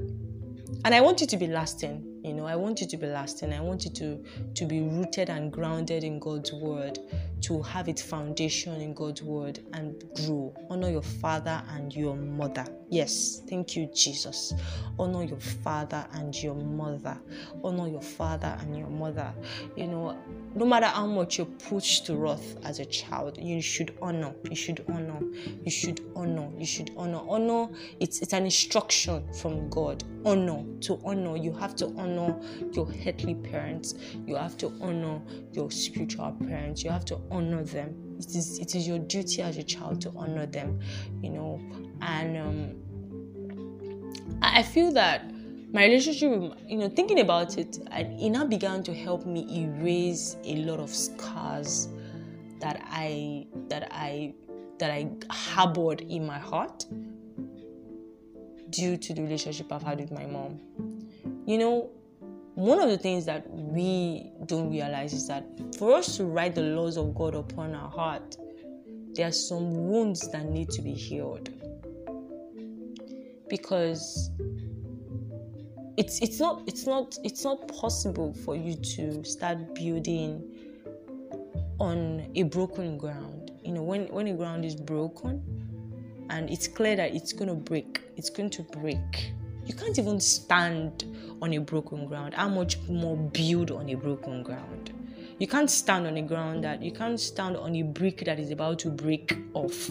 and 0.84 0.94
i 0.94 1.00
want 1.00 1.22
it 1.22 1.28
to 1.28 1.36
be 1.36 1.46
lasting 1.46 2.20
you 2.24 2.32
know 2.34 2.44
i 2.44 2.56
want 2.56 2.82
it 2.82 2.88
to 2.90 2.96
be 2.96 3.06
lasting. 3.06 3.52
I 3.52 3.60
want 3.60 3.86
it 3.86 3.94
to 3.96 4.22
to 4.54 4.66
be 4.66 4.80
rooted 4.80 5.30
and 5.30 5.52
grounded 5.52 6.02
in 6.02 6.18
god's 6.18 6.52
word 6.52 6.98
to 7.42 7.62
have 7.62 7.88
its 7.88 8.02
foundation 8.02 8.80
in 8.80 8.92
god's 8.94 9.22
word 9.22 9.60
and 9.72 10.02
grow. 10.16 10.52
Honor 10.68 10.90
your 10.90 11.02
father 11.02 11.62
and 11.70 11.94
your 11.94 12.16
mother. 12.16 12.64
Yes 12.88 13.42
thank 13.48 13.76
you 13.76 13.88
jesus. 13.94 14.52
Honor 14.98 15.22
your 15.22 15.38
father 15.38 16.06
and 16.14 16.34
your 16.34 16.54
mother. 16.56 17.16
Honor 17.62 17.88
your 17.88 18.02
father 18.02 18.56
and 18.60 18.76
your 18.76 18.88
mother. 18.88 19.32
You 19.76 19.86
know 19.86 20.18
no 20.56 20.64
matter 20.64 20.86
how 20.86 21.06
much 21.06 21.36
you're 21.36 21.46
pushed 21.46 22.06
to 22.06 22.16
wrath 22.16 22.56
as 22.64 22.80
a 22.80 22.84
child, 22.86 23.36
you 23.38 23.60
should 23.60 23.94
honor. 24.00 24.34
You 24.48 24.56
should 24.56 24.82
honor. 24.88 25.20
You 25.62 25.70
should 25.70 26.00
honor. 26.16 26.48
You 26.58 26.64
should 26.64 26.92
honor. 26.96 27.20
Honor. 27.28 27.68
It's 28.00 28.20
it's 28.20 28.32
an 28.32 28.44
instruction 28.44 29.22
from 29.34 29.68
God. 29.68 30.02
Honor. 30.24 30.64
To 30.80 30.98
honor, 31.04 31.36
you 31.36 31.52
have 31.52 31.76
to 31.76 31.88
honor 31.98 32.34
your 32.72 32.88
earthly 33.06 33.34
parents. 33.34 33.94
You 34.26 34.36
have 34.36 34.56
to 34.56 34.72
honor 34.80 35.20
your 35.52 35.70
spiritual 35.70 36.32
parents. 36.48 36.82
You 36.82 36.88
have 36.90 37.04
to 37.06 37.20
honor 37.30 37.62
them. 37.62 38.16
It 38.18 38.34
is 38.34 38.58
it 38.58 38.74
is 38.74 38.88
your 38.88 38.98
duty 38.98 39.42
as 39.42 39.58
a 39.58 39.62
child 39.62 40.00
to 40.02 40.12
honor 40.16 40.46
them. 40.46 40.80
You 41.22 41.30
know, 41.32 41.60
and 42.00 42.36
um, 42.38 42.74
I 44.40 44.62
feel 44.62 44.90
that 44.92 45.30
my 45.72 45.84
relationship 45.84 46.30
with 46.30 46.52
you 46.66 46.78
know 46.78 46.88
thinking 46.88 47.20
about 47.20 47.58
it 47.58 47.78
and 47.90 48.20
it 48.20 48.30
now 48.30 48.44
began 48.44 48.82
to 48.82 48.94
help 48.94 49.26
me 49.26 49.46
erase 49.64 50.36
a 50.44 50.56
lot 50.56 50.80
of 50.80 50.90
scars 50.90 51.88
that 52.60 52.80
i 52.90 53.46
that 53.68 53.88
i 53.90 54.32
that 54.78 54.90
i 54.90 55.08
harbored 55.30 56.00
in 56.02 56.26
my 56.26 56.38
heart 56.38 56.86
due 58.70 58.96
to 58.96 59.12
the 59.14 59.22
relationship 59.22 59.70
i've 59.72 59.82
had 59.82 59.98
with 59.98 60.10
my 60.10 60.26
mom. 60.26 60.60
You 61.46 61.58
know 61.58 61.90
one 62.54 62.80
of 62.80 62.88
the 62.88 62.96
things 62.96 63.26
that 63.26 63.48
we 63.50 64.32
don't 64.46 64.70
realize 64.70 65.12
is 65.12 65.28
that 65.28 65.44
for 65.78 65.94
us 65.94 66.16
to 66.16 66.24
write 66.24 66.54
the 66.54 66.62
laws 66.62 66.96
of 66.96 67.14
god 67.14 67.34
upon 67.34 67.74
our 67.74 67.90
heart 67.90 68.36
there 69.16 69.26
are 69.26 69.32
some 69.32 69.88
wounds 69.88 70.28
that 70.30 70.44
need 70.44 70.68
to 70.70 70.82
be 70.82 70.92
healed. 70.92 71.48
Because 73.48 74.30
it's 75.96 76.20
it's 76.20 76.38
not 76.38 76.62
it's 76.66 76.86
not 76.86 77.18
it's 77.24 77.44
not 77.44 77.68
possible 77.68 78.34
for 78.44 78.54
you 78.54 78.74
to 78.76 79.24
start 79.24 79.74
building 79.74 80.42
on 81.78 82.30
a 82.34 82.42
broken 82.44 82.98
ground. 82.98 83.52
You 83.64 83.72
know 83.72 83.82
when 83.82 84.06
when 84.08 84.26
a 84.28 84.34
ground 84.34 84.64
is 84.64 84.74
broken 84.74 85.42
and 86.30 86.50
it's 86.50 86.68
clear 86.68 86.96
that 86.96 87.14
it's 87.14 87.32
going 87.32 87.48
to 87.48 87.54
break 87.54 88.02
it's 88.16 88.30
going 88.30 88.50
to 88.50 88.62
break 88.62 89.32
you 89.64 89.74
can't 89.74 89.98
even 89.98 90.20
stand 90.20 91.04
on 91.42 91.52
a 91.54 91.58
broken 91.58 92.06
ground. 92.06 92.34
How 92.34 92.48
much 92.48 92.78
more 92.88 93.16
build 93.16 93.70
on 93.70 93.88
a 93.88 93.94
broken 93.94 94.42
ground? 94.42 94.92
You 95.38 95.48
can't 95.48 95.70
stand 95.70 96.06
on 96.06 96.16
a 96.16 96.22
ground 96.22 96.62
that 96.64 96.82
you 96.82 96.92
can't 96.92 97.18
stand 97.18 97.56
on 97.56 97.74
a 97.74 97.82
brick 97.82 98.24
that 98.26 98.38
is 98.38 98.50
about 98.50 98.78
to 98.80 98.90
break 98.90 99.36
off 99.54 99.90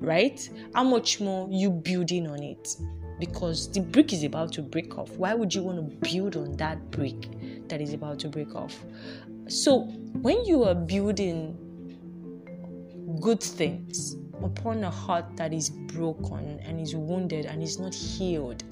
right? 0.00 0.48
How 0.74 0.84
much 0.84 1.20
more 1.20 1.48
you 1.50 1.70
building 1.70 2.28
on 2.28 2.42
it 2.42 2.76
because 3.18 3.70
the 3.72 3.80
brick 3.80 4.12
is 4.12 4.24
about 4.24 4.52
to 4.54 4.62
break 4.62 4.96
off. 4.98 5.10
Why 5.12 5.34
would 5.34 5.54
you 5.54 5.62
want 5.62 5.78
to 5.78 6.10
build 6.10 6.36
on 6.36 6.56
that 6.56 6.90
brick 6.90 7.28
that 7.68 7.80
is 7.80 7.92
about 7.92 8.18
to 8.20 8.28
break 8.28 8.54
off? 8.54 8.76
So, 9.48 9.80
when 10.20 10.44
you 10.44 10.64
are 10.64 10.74
building 10.74 11.56
good 13.20 13.42
things 13.42 14.16
upon 14.42 14.84
a 14.84 14.90
heart 14.90 15.36
that 15.36 15.52
is 15.52 15.70
broken 15.70 16.60
and 16.60 16.80
is 16.80 16.94
wounded 16.94 17.46
and 17.46 17.62
is 17.62 17.78
not 17.78 17.94
healed, 17.94 18.62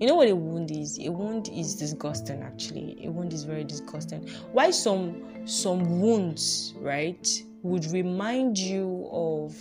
you 0.00 0.06
know 0.06 0.14
what 0.14 0.28
a 0.28 0.36
wound 0.36 0.70
is? 0.70 0.98
A 1.00 1.10
wound 1.10 1.48
is 1.52 1.74
disgusting 1.74 2.42
actually. 2.42 3.04
A 3.04 3.10
wound 3.10 3.32
is 3.32 3.42
very 3.42 3.64
disgusting. 3.64 4.28
Why 4.52 4.70
some 4.70 5.46
some 5.46 6.00
wounds, 6.00 6.74
right, 6.78 7.26
would 7.62 7.86
remind 7.86 8.56
you 8.58 9.08
of 9.10 9.56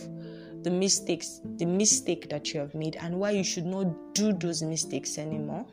the 0.64 0.72
mistakes, 0.72 1.42
the 1.58 1.66
mistake 1.66 2.30
that 2.30 2.54
you 2.54 2.60
have 2.60 2.74
made, 2.76 2.96
and 2.98 3.20
why 3.20 3.32
you 3.32 3.44
should 3.44 3.66
not 3.66 3.88
do 4.14 4.34
those 4.34 4.62
mistakes 4.62 5.18
anymore, 5.18 5.66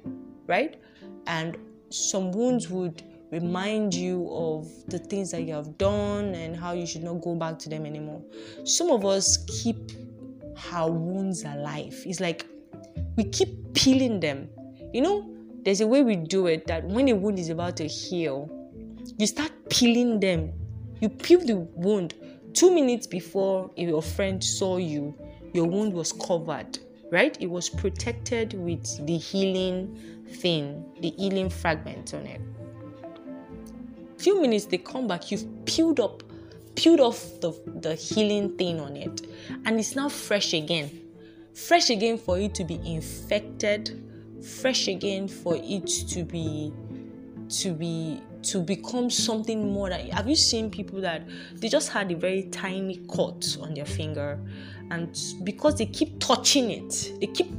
right? 0.46 0.80
And 1.26 1.56
some 1.90 2.32
wounds 2.32 2.68
would 2.68 3.02
remind 3.30 3.94
you 3.94 4.28
of 4.30 4.68
the 4.88 4.98
things 4.98 5.30
that 5.32 5.42
you 5.42 5.52
have 5.52 5.76
done 5.78 6.34
and 6.34 6.56
how 6.56 6.72
you 6.72 6.86
should 6.86 7.02
not 7.02 7.20
go 7.20 7.34
back 7.34 7.58
to 7.60 7.68
them 7.68 7.86
anymore. 7.86 8.22
Some 8.64 8.90
of 8.90 9.04
us 9.04 9.44
keep 9.62 9.76
our 10.72 10.90
wounds 10.90 11.44
alive. 11.44 12.00
It's 12.06 12.20
like 12.20 12.46
we 13.16 13.24
keep 13.24 13.74
peeling 13.74 14.20
them. 14.20 14.48
You 14.92 15.00
know, 15.02 15.30
there's 15.64 15.80
a 15.80 15.86
way 15.86 16.02
we 16.02 16.16
do 16.16 16.46
it 16.46 16.66
that 16.66 16.84
when 16.84 17.08
a 17.08 17.14
wound 17.14 17.38
is 17.38 17.48
about 17.48 17.76
to 17.78 17.88
heal, 17.88 18.48
you 19.18 19.26
start 19.26 19.50
peeling 19.68 20.20
them. 20.20 20.52
You 21.00 21.08
peel 21.08 21.40
the 21.40 21.56
wound 21.56 22.14
two 22.54 22.72
minutes 22.74 23.06
before 23.06 23.70
your 23.76 24.02
friend 24.02 24.42
saw 24.42 24.76
you, 24.76 25.14
your 25.52 25.66
wound 25.66 25.92
was 25.92 26.12
covered, 26.12 26.78
right? 27.10 27.36
It 27.40 27.50
was 27.50 27.68
protected 27.68 28.54
with 28.54 29.06
the 29.06 29.18
healing 29.18 29.98
thing, 30.28 30.84
the 31.00 31.10
healing 31.10 31.50
fragment 31.50 32.14
on 32.14 32.26
it. 32.26 32.40
Few 34.18 34.40
minutes 34.40 34.66
they 34.66 34.78
come 34.78 35.06
back, 35.06 35.30
you've 35.30 35.46
peeled 35.66 36.00
up, 36.00 36.22
peeled 36.76 37.00
off 37.00 37.40
the, 37.40 37.52
the 37.80 37.94
healing 37.94 38.56
thing 38.56 38.80
on 38.80 38.96
it, 38.96 39.26
and 39.64 39.78
it's 39.78 39.94
now 39.94 40.08
fresh 40.08 40.54
again. 40.54 41.00
Fresh 41.54 41.90
again 41.90 42.18
for 42.18 42.38
it 42.38 42.54
to 42.54 42.64
be 42.64 42.80
infected, 42.84 44.02
fresh 44.42 44.88
again 44.88 45.28
for 45.28 45.56
it 45.56 45.86
to 45.86 46.24
be 46.24 46.72
to 47.48 47.72
be 47.74 48.20
to 48.44 48.60
become 48.60 49.10
something 49.10 49.72
more 49.72 49.90
have 49.90 50.28
you 50.28 50.36
seen 50.36 50.70
people 50.70 51.00
that 51.00 51.26
they 51.54 51.68
just 51.68 51.90
had 51.90 52.10
a 52.12 52.16
very 52.16 52.44
tiny 52.44 53.04
cut 53.14 53.56
on 53.60 53.74
their 53.74 53.86
finger 53.86 54.38
and 54.90 55.18
because 55.44 55.76
they 55.76 55.86
keep 55.86 56.18
touching 56.20 56.70
it 56.70 57.12
they 57.20 57.26
keep 57.26 57.50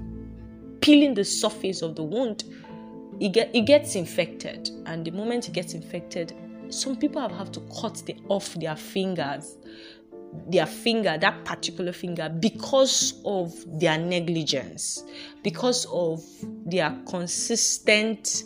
peeling 0.81 1.13
the 1.13 1.23
surface 1.23 1.81
of 1.81 1.95
the 1.95 2.03
wound 2.03 2.43
it, 3.19 3.29
get, 3.29 3.55
it 3.55 3.61
gets 3.61 3.95
infected. 3.95 4.69
And 4.85 5.05
the 5.05 5.11
moment 5.11 5.47
it 5.47 5.53
gets 5.53 5.73
infected 5.73 6.33
some 6.69 6.95
people 6.95 7.21
have, 7.21 7.31
have 7.31 7.51
to 7.51 7.59
cut 7.81 8.01
the, 8.05 8.15
off 8.27 8.53
their 8.55 8.75
fingers 8.75 9.57
their 10.47 10.65
finger 10.65 11.17
that 11.17 11.45
particular 11.45 11.93
finger 11.93 12.27
because 12.27 13.21
of 13.23 13.53
their 13.79 13.97
negligence 13.97 15.05
because 15.43 15.85
of 15.91 16.21
their 16.65 16.97
consistent 17.07 18.43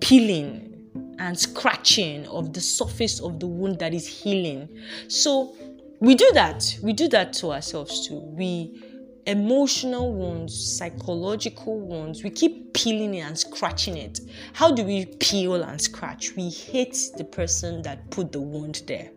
peeling 0.00 0.73
and 1.18 1.38
scratching 1.38 2.26
of 2.28 2.52
the 2.52 2.60
surface 2.60 3.20
of 3.20 3.40
the 3.40 3.46
wound 3.46 3.78
that 3.78 3.94
is 3.94 4.06
healing. 4.06 4.68
So 5.08 5.56
we 6.00 6.14
do 6.14 6.30
that. 6.34 6.78
We 6.82 6.92
do 6.92 7.08
that 7.08 7.32
to 7.34 7.52
ourselves 7.52 8.06
too. 8.06 8.18
We 8.18 8.82
emotional 9.26 10.12
wounds, 10.12 10.76
psychological 10.76 11.80
wounds, 11.80 12.22
we 12.22 12.30
keep 12.30 12.74
peeling 12.74 13.14
it 13.14 13.20
and 13.20 13.38
scratching 13.38 13.96
it. 13.96 14.20
How 14.52 14.70
do 14.70 14.84
we 14.84 15.06
peel 15.06 15.62
and 15.62 15.80
scratch? 15.80 16.34
We 16.36 16.50
hate 16.50 16.96
the 17.16 17.24
person 17.24 17.82
that 17.82 18.10
put 18.10 18.32
the 18.32 18.40
wound 18.40 18.82
there. 18.86 19.10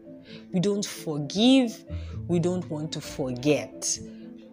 We 0.54 0.60
don't 0.60 0.86
forgive. 0.86 1.84
We 2.28 2.40
don't 2.40 2.70
want 2.70 2.92
to 2.94 3.02
forget. 3.02 4.00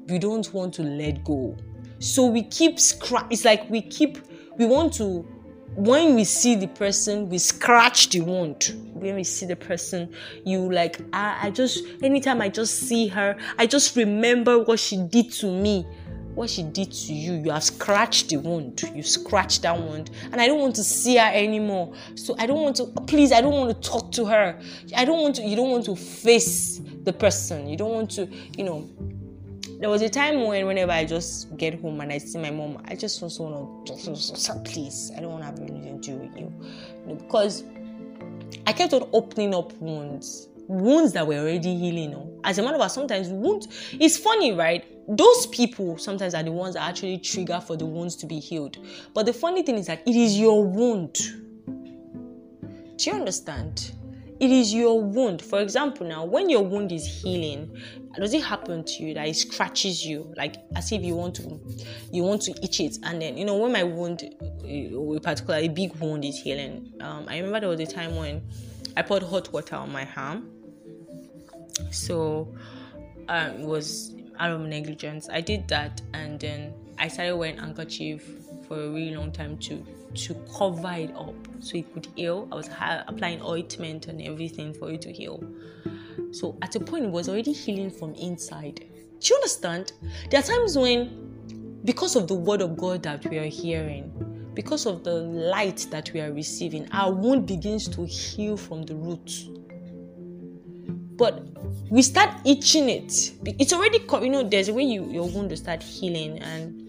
We 0.08 0.18
don't 0.18 0.52
want 0.52 0.74
to 0.74 0.82
let 0.82 1.24
go. 1.24 1.56
So 1.98 2.26
we 2.26 2.42
keep 2.42 2.78
scratch. 2.78 3.26
It's 3.30 3.44
like 3.44 3.68
we 3.70 3.82
keep. 3.82 4.18
We 4.58 4.66
want 4.66 4.92
to 4.94 5.26
when 5.76 6.14
we 6.14 6.24
see 6.24 6.54
the 6.54 6.68
person, 6.68 7.28
we 7.28 7.38
scratch 7.38 8.10
the 8.10 8.20
wound. 8.20 8.74
When 8.92 9.16
we 9.16 9.24
see 9.24 9.46
the 9.46 9.56
person, 9.56 10.12
you 10.44 10.72
like, 10.72 11.00
I, 11.12 11.48
I 11.48 11.50
just, 11.50 11.84
anytime 12.02 12.40
I 12.40 12.48
just 12.48 12.80
see 12.80 13.08
her, 13.08 13.36
I 13.58 13.66
just 13.66 13.96
remember 13.96 14.58
what 14.58 14.78
she 14.78 14.96
did 14.96 15.32
to 15.32 15.46
me. 15.46 15.86
What 16.34 16.50
she 16.50 16.64
did 16.64 16.90
to 16.90 17.14
you, 17.14 17.34
you 17.34 17.50
have 17.50 17.62
scratched 17.62 18.30
the 18.30 18.38
wound. 18.38 18.82
You 18.92 19.04
scratched 19.04 19.62
that 19.62 19.78
wound, 19.78 20.10
and 20.32 20.40
I 20.40 20.48
don't 20.48 20.60
want 20.60 20.74
to 20.76 20.82
see 20.82 21.16
her 21.16 21.30
anymore. 21.32 21.94
So 22.16 22.34
I 22.40 22.46
don't 22.46 22.60
want 22.60 22.74
to. 22.76 22.86
Please, 23.06 23.30
I 23.30 23.40
don't 23.40 23.52
want 23.52 23.70
to 23.70 23.88
talk 23.88 24.10
to 24.12 24.24
her. 24.24 24.58
I 24.96 25.04
don't 25.04 25.22
want 25.22 25.36
to. 25.36 25.42
You 25.42 25.54
don't 25.54 25.70
want 25.70 25.84
to 25.84 25.94
face 25.94 26.80
the 27.04 27.12
person. 27.12 27.68
You 27.68 27.76
don't 27.76 27.92
want 27.92 28.10
to. 28.12 28.26
You 28.58 28.64
know, 28.64 28.90
there 29.80 29.90
was 29.90 30.02
a 30.02 30.08
time 30.08 30.46
when 30.46 30.66
whenever 30.66 30.92
I 30.92 31.04
just 31.04 31.56
get 31.56 31.80
home 31.80 32.00
and 32.00 32.12
I 32.12 32.18
see 32.18 32.38
my 32.38 32.50
mom, 32.50 32.82
I 32.86 32.94
just 32.94 33.20
want 33.20 33.86
to 33.86 33.94
just 33.94 34.64
please, 34.64 35.10
I 35.16 35.20
don't 35.20 35.30
want 35.32 35.42
to 35.42 35.46
have 35.46 35.58
anything 35.58 36.00
to 36.00 36.10
do 36.10 36.16
with 36.16 36.36
you. 36.36 36.52
because 37.16 37.64
I 38.66 38.72
kept 38.72 38.92
on 38.92 39.08
opening 39.12 39.54
up 39.54 39.72
wounds, 39.74 40.48
wounds 40.68 41.12
that 41.12 41.26
were 41.26 41.38
already 41.38 41.76
healing. 41.76 42.40
As 42.44 42.58
a 42.58 42.62
matter 42.62 42.76
of 42.76 42.80
fact, 42.82 42.92
sometimes 42.92 43.28
wounds. 43.28 43.68
It's 43.92 44.16
funny, 44.16 44.52
right? 44.52 44.84
Those 45.08 45.46
people 45.46 45.98
sometimes 45.98 46.34
are 46.34 46.42
the 46.42 46.52
ones 46.52 46.74
that 46.74 46.88
actually 46.88 47.18
trigger 47.18 47.60
for 47.60 47.76
the 47.76 47.84
wounds 47.84 48.16
to 48.16 48.26
be 48.26 48.38
healed. 48.38 48.78
But 49.12 49.26
the 49.26 49.32
funny 49.32 49.62
thing 49.62 49.76
is 49.76 49.86
that 49.86 50.02
it 50.06 50.16
is 50.16 50.38
your 50.38 50.64
wound. 50.64 51.14
Do 52.96 53.10
you 53.10 53.12
understand? 53.12 53.92
It 54.44 54.50
is 54.50 54.74
your 54.74 55.00
wound. 55.00 55.40
For 55.40 55.60
example, 55.60 56.06
now 56.06 56.24
when 56.24 56.50
your 56.50 56.62
wound 56.62 56.92
is 56.92 57.06
healing, 57.06 57.74
does 58.16 58.34
it 58.34 58.44
happen 58.44 58.84
to 58.84 59.02
you 59.02 59.14
that 59.14 59.26
it 59.26 59.34
scratches 59.34 60.04
you, 60.04 60.32
like 60.36 60.56
as 60.76 60.92
if 60.92 61.02
you 61.02 61.14
want 61.16 61.36
to, 61.36 61.58
you 62.12 62.22
want 62.22 62.42
to 62.42 62.52
itch 62.62 62.80
it, 62.80 62.98
and 63.02 63.22
then 63.22 63.38
you 63.38 63.46
know 63.46 63.56
when 63.56 63.72
my 63.72 63.82
wound, 63.82 64.22
particular 65.22 65.56
a 65.56 65.68
big 65.68 65.94
wound 65.96 66.24
is 66.24 66.38
healing. 66.38 66.92
Um, 67.00 67.24
I 67.26 67.38
remember 67.38 67.60
there 67.60 67.68
was 67.70 67.80
a 67.80 67.86
time 67.86 68.16
when 68.16 68.42
I 68.96 69.02
poured 69.02 69.22
hot 69.22 69.50
water 69.52 69.76
on 69.76 69.90
my 69.90 70.06
arm, 70.14 70.50
so 71.90 72.54
um, 73.28 73.50
it 73.62 73.66
was 73.66 74.14
out 74.38 74.50
of 74.52 74.60
negligence. 74.60 75.28
I 75.32 75.40
did 75.40 75.66
that, 75.68 76.02
and 76.12 76.38
then 76.38 76.74
I 76.98 77.08
started 77.08 77.36
wearing 77.36 77.56
handkerchief 77.56 78.28
for 78.68 78.76
a 78.76 78.88
really 78.90 79.16
long 79.16 79.32
time 79.32 79.56
too 79.56 79.84
to 80.14 80.34
cover 80.56 80.92
it 80.92 81.14
up 81.16 81.34
so 81.60 81.76
it 81.76 81.92
could 81.92 82.08
heal. 82.16 82.48
I 82.52 82.54
was 82.56 82.68
applying 83.06 83.42
ointment 83.42 84.06
and 84.06 84.20
everything 84.22 84.72
for 84.74 84.90
it 84.90 85.02
to 85.02 85.12
heal. 85.12 85.42
So 86.32 86.56
at 86.62 86.74
a 86.76 86.80
point, 86.80 87.04
it 87.04 87.10
was 87.10 87.28
already 87.28 87.52
healing 87.52 87.90
from 87.90 88.14
inside. 88.14 88.84
Do 89.20 89.28
you 89.28 89.36
understand? 89.36 89.92
There 90.30 90.40
are 90.40 90.42
times 90.42 90.76
when, 90.76 91.80
because 91.84 92.16
of 92.16 92.28
the 92.28 92.34
word 92.34 92.60
of 92.60 92.76
God 92.76 93.02
that 93.04 93.26
we 93.26 93.38
are 93.38 93.44
hearing, 93.44 94.12
because 94.54 94.86
of 94.86 95.02
the 95.04 95.14
light 95.14 95.86
that 95.90 96.12
we 96.12 96.20
are 96.20 96.32
receiving, 96.32 96.88
our 96.92 97.12
wound 97.12 97.46
begins 97.46 97.88
to 97.88 98.04
heal 98.06 98.56
from 98.56 98.82
the 98.82 98.94
root. 98.94 99.48
But 101.16 101.42
we 101.90 102.02
start 102.02 102.30
itching 102.44 102.88
it. 102.88 103.32
It's 103.44 103.72
already, 103.72 103.98
you 103.98 104.30
know, 104.30 104.42
there's 104.42 104.68
a 104.68 104.74
way 104.74 104.82
you, 104.82 105.04
your 105.10 105.28
wound 105.28 105.50
will 105.50 105.56
start 105.56 105.82
healing, 105.82 106.38
and 106.38 106.83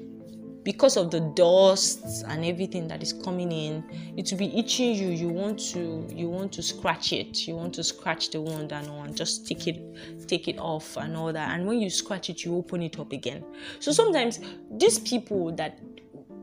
because 0.66 0.98
of 0.98 1.12
the 1.12 1.20
dust 1.20 2.24
and 2.28 2.44
everything 2.44 2.88
that 2.88 3.04
is 3.04 3.14
coming 3.14 3.52
in 3.52 3.84
it 4.18 4.30
will 4.32 4.40
be 4.40 4.58
itching 4.58 4.96
you. 4.96 5.10
You 5.10 5.30
want 5.30 5.60
to 5.72 6.08
you 6.12 6.28
want 6.28 6.52
to 6.54 6.64
scratch 6.64 7.14
it. 7.14 7.48
You 7.48 7.56
want 7.56 7.76
to 7.76 7.84
scratch 7.84 8.32
the 8.32 8.42
wound 8.42 8.74
and 8.74 8.90
all 8.90 9.04
and 9.04 9.16
just 9.16 9.48
take 9.48 9.68
it 9.68 9.80
take 10.28 10.48
it 10.48 10.58
off 10.58 10.98
and 10.98 11.16
all 11.16 11.32
that. 11.32 11.52
And 11.52 11.68
when 11.68 11.80
you 11.80 11.90
scratch 11.92 12.32
it 12.32 12.44
you 12.44 12.58
open 12.58 12.82
it 12.82 13.00
up 13.00 13.12
again. 13.12 13.46
So 13.80 13.92
sometimes 13.92 14.40
these 14.72 14.98
people 15.00 15.52
that 15.54 15.80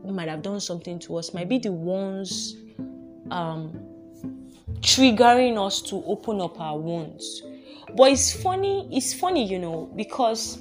might 0.05 0.29
have 0.29 0.41
done 0.41 0.61
something 0.61 0.99
to 0.99 1.17
us 1.17 1.33
might 1.33 1.49
be 1.49 1.59
the 1.59 1.73
ones 1.73 2.55
um, 3.29 3.77
triggering 4.79 5.57
us 5.63 5.81
to 5.81 6.01
open 6.05 6.39
up 6.39 6.59
our 6.61 6.79
wounds. 6.79 7.43
But 7.93 8.13
it's 8.13 8.31
funny 8.31 8.87
it's 8.89 9.13
funny 9.13 9.45
you 9.45 9.59
know 9.59 9.91
because 9.97 10.59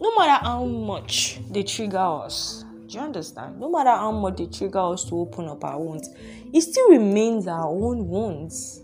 no 0.00 0.12
matter 0.16 0.44
how 0.44 0.64
much 0.64 1.38
they 1.52 1.62
trigger 1.62 1.98
us 1.98 2.64
do 2.92 2.98
you 2.98 3.04
understand? 3.04 3.58
No 3.58 3.70
matter 3.70 3.90
how 3.90 4.12
much 4.12 4.36
they 4.36 4.46
trigger 4.46 4.78
us 4.78 5.04
to 5.06 5.18
open 5.18 5.48
up 5.48 5.64
our 5.64 5.80
wounds, 5.80 6.10
it 6.52 6.60
still 6.60 6.90
remains 6.90 7.48
our 7.48 7.66
own 7.66 8.06
wounds. 8.06 8.82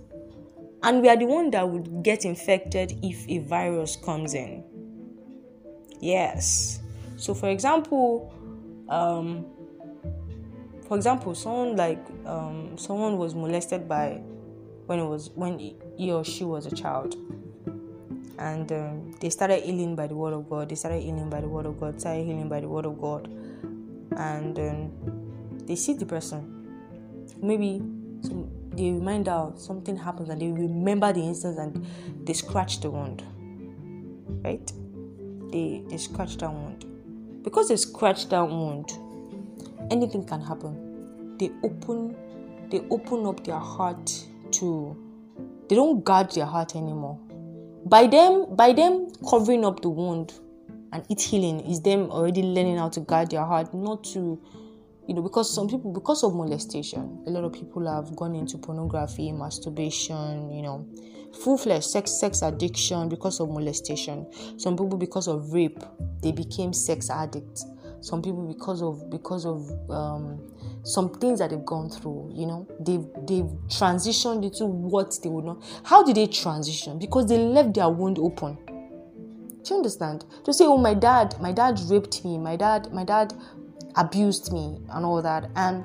And 0.83 1.03
we 1.03 1.09
are 1.09 1.16
the 1.16 1.27
one 1.27 1.51
that 1.51 1.68
would 1.68 2.03
get 2.03 2.25
infected 2.25 2.99
if 3.03 3.29
a 3.29 3.40
virus 3.40 3.97
comes 3.97 4.33
in. 4.33 4.64
Yes. 6.01 6.81
So 7.16 7.35
for 7.35 7.51
example, 7.51 8.33
um, 8.88 9.44
for 10.87 10.97
example, 10.97 11.35
someone 11.35 11.77
like 11.77 12.03
um, 12.25 12.79
someone 12.79 13.18
was 13.18 13.35
molested 13.35 13.88
by 13.88 14.23
when 14.87 15.01
it 15.01 15.05
was 15.05 15.31
when 15.35 15.59
he 15.59 16.11
or 16.11 16.25
she 16.25 16.44
was 16.44 16.64
a 16.64 16.75
child 16.75 17.14
and 18.38 18.73
um, 18.73 19.11
they 19.21 19.29
started 19.29 19.62
healing 19.64 19.97
by 19.97 20.07
the 20.07 20.14
word 20.14 20.33
of 20.33 20.49
God. 20.49 20.71
They 20.71 20.77
started 20.77 21.03
healing 21.03 21.29
by 21.29 21.42
the 21.42 21.49
word 21.49 21.66
of 21.66 21.79
God. 21.79 22.01
Started 22.01 22.25
healing 22.25 22.49
by 22.49 22.61
the 22.61 22.68
word 22.68 22.87
of 22.87 22.99
God 23.01 23.29
and 24.16 24.59
um, 24.59 25.59
they 25.66 25.77
see 25.77 25.94
the 25.94 26.07
person. 26.07 26.55
Maybe 27.40 27.83
some, 28.23 28.51
they 28.73 28.90
remind 28.90 29.29
out 29.29 29.59
something 29.61 29.97
happens 29.97 30.29
and 30.29 30.40
they 30.40 30.49
remember 30.49 31.12
the 31.12 31.21
instance 31.21 31.59
and 31.59 31.87
they 32.27 32.33
scratch 32.33 32.81
the 32.81 32.90
wound. 32.90 33.23
Right? 34.44 34.73
They 35.51 35.83
they 35.88 35.97
scratch 35.97 36.37
that 36.38 36.53
wound. 36.53 36.85
Because 37.42 37.68
they 37.68 37.77
scratch 37.77 38.29
that 38.29 38.42
wound, 38.49 38.92
anything 39.90 40.25
can 40.25 40.40
happen. 40.40 41.37
They 41.38 41.51
open 41.62 42.16
they 42.71 42.81
open 42.90 43.27
up 43.27 43.44
their 43.44 43.59
heart 43.59 44.25
to 44.53 44.97
they 45.68 45.77
don't 45.77 46.05
guard 46.05 46.31
their 46.33 46.47
heart 46.47 46.77
anymore. 46.77 47.18
By 47.85 48.07
them 48.07 48.55
by 48.55 48.73
them 48.73 49.12
covering 49.29 49.64
up 49.64 49.81
the 49.81 49.90
wound, 49.90 50.33
and 50.92 51.05
it 51.09 51.20
healing. 51.20 51.61
Is 51.61 51.81
them 51.81 52.11
already 52.11 52.42
learning 52.42 52.79
how 52.79 52.88
to 52.90 53.01
guard 53.01 53.31
their 53.31 53.44
heart 53.44 53.72
not 53.74 54.05
to 54.05 54.40
you 55.07 55.14
know 55.14 55.22
because 55.22 55.53
some 55.53 55.68
people 55.68 55.92
because 55.92 56.22
of 56.22 56.35
molestation 56.35 57.22
a 57.27 57.31
lot 57.31 57.42
of 57.42 57.53
people 57.53 57.87
have 57.90 58.14
gone 58.14 58.35
into 58.35 58.59
pornography 58.59 59.33
masturbation 59.33 60.53
you 60.53 60.61
know 60.61 60.87
full 61.42 61.57
fledged 61.57 61.85
sex 61.85 62.11
sex 62.20 62.42
addiction 62.42 63.09
because 63.09 63.40
of 63.40 63.48
molestation. 63.48 64.27
Some 64.59 64.77
people 64.77 64.98
because 64.98 65.29
of 65.29 65.53
rape 65.53 65.83
they 66.22 66.33
became 66.33 66.72
sex 66.72 67.11
addicts. 67.11 67.64
Some 68.01 68.22
people 68.22 68.46
because 68.46 68.83
of 68.83 69.11
because 69.11 69.44
of 69.44 69.70
um, 69.90 70.53
some 70.85 71.12
things 71.14 71.40
that 71.40 71.51
they've 71.51 71.64
gone 71.64 71.90
through 71.90 72.31
you 72.35 72.46
know 72.46 72.66
they've 72.81 73.05
they've 73.27 73.51
transitioned 73.68 74.44
into 74.44 74.66
what 74.66 75.18
they 75.22 75.29
would 75.29 75.44
not 75.44 75.62
how 75.85 76.03
did 76.03 76.16
they 76.16 76.27
transition? 76.27 76.98
Because 76.98 77.27
they 77.27 77.38
left 77.38 77.74
their 77.74 77.88
wound 77.88 78.18
open 78.18 78.57
do 79.68 79.74
you 79.74 79.78
understand? 79.78 80.24
To 80.44 80.52
say 80.52 80.64
oh 80.64 80.78
my 80.78 80.94
dad 80.94 81.37
my 81.40 81.52
dad 81.52 81.78
raped 81.88 82.24
me 82.24 82.38
my 82.38 82.57
dad 82.57 82.92
my 82.92 83.04
dad 83.04 83.35
abused 83.96 84.52
me 84.52 84.81
and 84.90 85.04
all 85.04 85.20
that. 85.22 85.50
And 85.57 85.85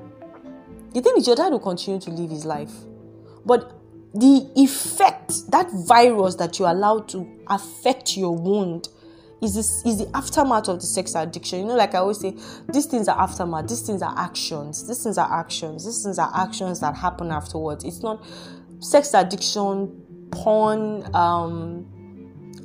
the 0.94 1.02
thing 1.02 1.14
is 1.18 1.28
your 1.28 1.36
dad 1.36 1.52
will 1.52 1.60
continue 1.60 2.00
to 2.02 2.10
live 2.10 2.30
his 2.30 2.46
life. 2.46 2.72
But 3.46 3.72
the 4.14 4.50
effect 4.56 5.52
that 5.52 5.70
virus 5.88 6.36
that 6.36 6.60
you 6.60 6.66
allow 6.66 7.00
to 7.00 7.28
affect 7.48 8.16
your 8.16 8.36
wound 8.36 8.88
is 9.42 9.56
this 9.56 9.84
is 9.86 9.98
the 9.98 10.10
aftermath 10.16 10.70
of 10.70 10.80
the 10.80 10.86
sex 10.86 11.16
addiction. 11.16 11.60
You 11.60 11.66
know 11.66 11.76
like 11.76 11.96
i 11.96 11.98
always 11.98 12.20
say 12.20 12.38
these 12.72 12.86
things 12.86 13.08
are 13.10 13.20
aftermath 13.20 13.68
these 13.68 13.82
things 13.82 14.02
are 14.02 14.14
actions 14.18 14.88
these 14.88 15.04
things 15.04 15.18
are 15.18 15.40
actions 15.40 15.86
these 15.86 16.04
things 16.04 16.20
are 16.20 16.32
actions 16.34 16.80
that 16.80 16.96
happen 16.96 17.32
afterwards. 17.32 17.84
It's 17.84 18.02
not 18.02 18.24
sex 18.80 19.14
addiction 19.14 20.00
porn 20.32 21.14
um 21.16 21.93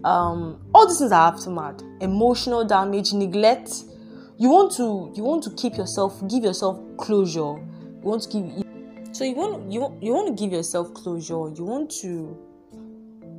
um 0.04 0.60
all 0.74 0.86
these 0.86 0.98
things 0.98 1.12
are 1.12 1.32
aftermath 1.32 1.82
emotional 2.00 2.64
damage 2.64 3.12
neglect 3.12 3.84
you 4.38 4.48
want 4.48 4.70
to 4.72 5.12
you 5.14 5.22
want 5.22 5.42
to 5.42 5.50
keep 5.54 5.76
yourself 5.76 6.20
give 6.28 6.44
yourself 6.44 6.78
closure 6.96 7.38
you 7.40 8.00
want 8.02 8.22
to 8.22 8.28
give 8.28 8.64
so 9.16 9.24
you 9.24 9.34
want 9.34 9.70
you 9.70 9.80
you 10.00 10.12
want 10.12 10.28
to 10.28 10.42
give 10.42 10.52
yourself 10.52 10.92
closure 10.94 11.50
you 11.56 11.64
want 11.64 11.90
to 11.90 12.36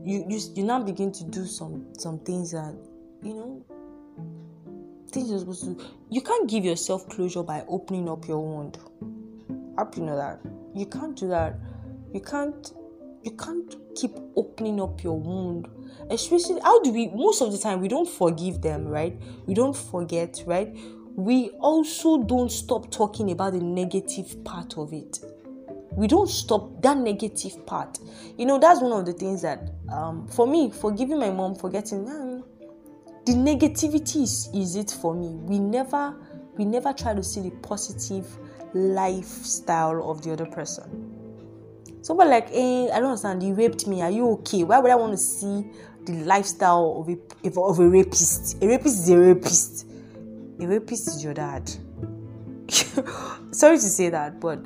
you 0.04 0.26
you, 0.28 0.39
you 0.56 0.63
now 0.63 0.82
begin 0.82 1.12
to 1.12 1.24
do 1.26 1.45
some 1.45 1.86
some 1.98 2.19
things 2.19 2.52
that 2.52 2.74
you 3.22 3.34
know, 3.34 3.65
things 5.12 5.30
you're 5.30 5.39
supposed 5.39 5.63
to. 5.63 5.78
You 6.10 6.22
can't 6.22 6.50
give 6.50 6.63
yourself 6.63 7.08
closure 7.10 7.43
by 7.43 7.63
opening 7.67 8.10
up 8.10 8.28
your 8.28 8.39
wound. 8.39 8.78
I 9.78 9.82
hope 9.82 9.98
you 9.98 10.04
know 10.04 10.15
that. 10.15 10.39
You 10.74 10.86
can't 10.86 11.17
do 11.17 11.28
that. 11.30 11.56
You 12.13 12.22
can't. 12.22 12.74
You 13.24 13.32
can't 13.32 13.76
keep 13.95 14.12
opening 14.38 14.80
up 14.80 15.04
your 15.04 15.19
wound. 15.19 15.67
Especially, 16.09 16.59
how 16.62 16.81
do 16.81 16.91
we? 16.91 17.07
Most 17.07 17.41
of 17.41 17.51
the 17.51 17.57
time, 17.57 17.81
we 17.81 17.88
don't 17.88 18.09
forgive 18.09 18.62
them, 18.62 18.88
right? 18.88 19.19
We 19.45 19.53
don't 19.53 19.75
forget, 19.75 20.43
right? 20.45 20.75
We 21.15 21.49
also 21.59 22.23
don't 22.23 22.51
stop 22.51 22.91
talking 22.91 23.31
about 23.31 23.53
the 23.53 23.59
negative 23.59 24.43
part 24.43 24.77
of 24.77 24.93
it 24.93 25.19
we 25.99 26.07
don't 26.07 26.29
stop 26.29 26.81
that 26.81 26.97
negative 26.97 27.65
part 27.65 27.99
you 28.38 28.45
know 28.45 28.57
that's 28.57 28.79
one 28.81 28.91
of 28.91 29.05
the 29.05 29.13
things 29.13 29.41
that 29.41 29.71
um, 29.91 30.27
for 30.27 30.47
me 30.47 30.71
forgiving 30.71 31.19
my 31.19 31.29
mom 31.29 31.55
for 31.55 31.69
getting 31.69 32.05
the 33.25 33.33
negativity 33.33 34.23
is, 34.23 34.49
is 34.53 34.75
it 34.75 34.95
for 35.01 35.13
me 35.13 35.35
we 35.41 35.59
never 35.59 36.15
we 36.55 36.65
never 36.65 36.93
try 36.93 37.13
to 37.13 37.23
see 37.23 37.41
the 37.41 37.51
positive 37.57 38.25
lifestyle 38.73 40.09
of 40.09 40.21
the 40.21 40.31
other 40.31 40.45
person 40.45 41.15
someone 42.01 42.29
like 42.29 42.49
hey 42.49 42.88
eh, 42.88 42.95
i 42.95 42.99
don't 42.99 43.09
understand 43.09 43.41
you 43.41 43.53
raped 43.53 43.88
me 43.88 44.01
are 44.01 44.12
you 44.12 44.29
okay 44.29 44.63
why 44.63 44.79
would 44.79 44.91
i 44.91 44.95
want 44.95 45.12
to 45.12 45.17
see 45.17 45.65
the 46.05 46.13
lifestyle 46.25 46.97
of 46.99 47.09
a 47.09 47.17
of 47.62 47.79
a 47.79 47.88
rapist 47.88 48.62
a 48.63 48.67
rapist 48.67 48.99
is 48.99 49.09
a 49.09 49.17
rapist 49.17 49.88
a 50.59 50.67
rapist 50.67 51.07
is 51.07 51.23
your 51.23 51.33
dad 51.33 51.69
sorry 53.51 53.77
to 53.77 53.81
say 53.81 54.09
that 54.09 54.39
but 54.39 54.59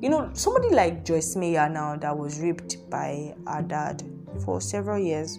you 0.00 0.08
know 0.08 0.30
somebody 0.34 0.70
like 0.70 1.04
joyce 1.04 1.36
meyer 1.36 1.68
now 1.68 1.96
that 1.96 2.16
was 2.16 2.40
raped 2.40 2.88
by 2.90 3.34
her 3.46 3.62
dad 3.62 4.02
for 4.44 4.60
several 4.60 4.98
years 4.98 5.38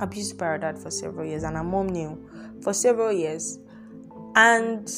abused 0.00 0.38
by 0.38 0.46
her 0.46 0.58
dad 0.58 0.78
for 0.78 0.90
several 0.90 1.26
years, 1.26 1.44
and 1.44 1.56
her 1.56 1.64
mom 1.64 1.88
knew 1.88 2.18
for 2.62 2.72
several 2.72 3.12
years. 3.12 3.58
And 4.34 4.88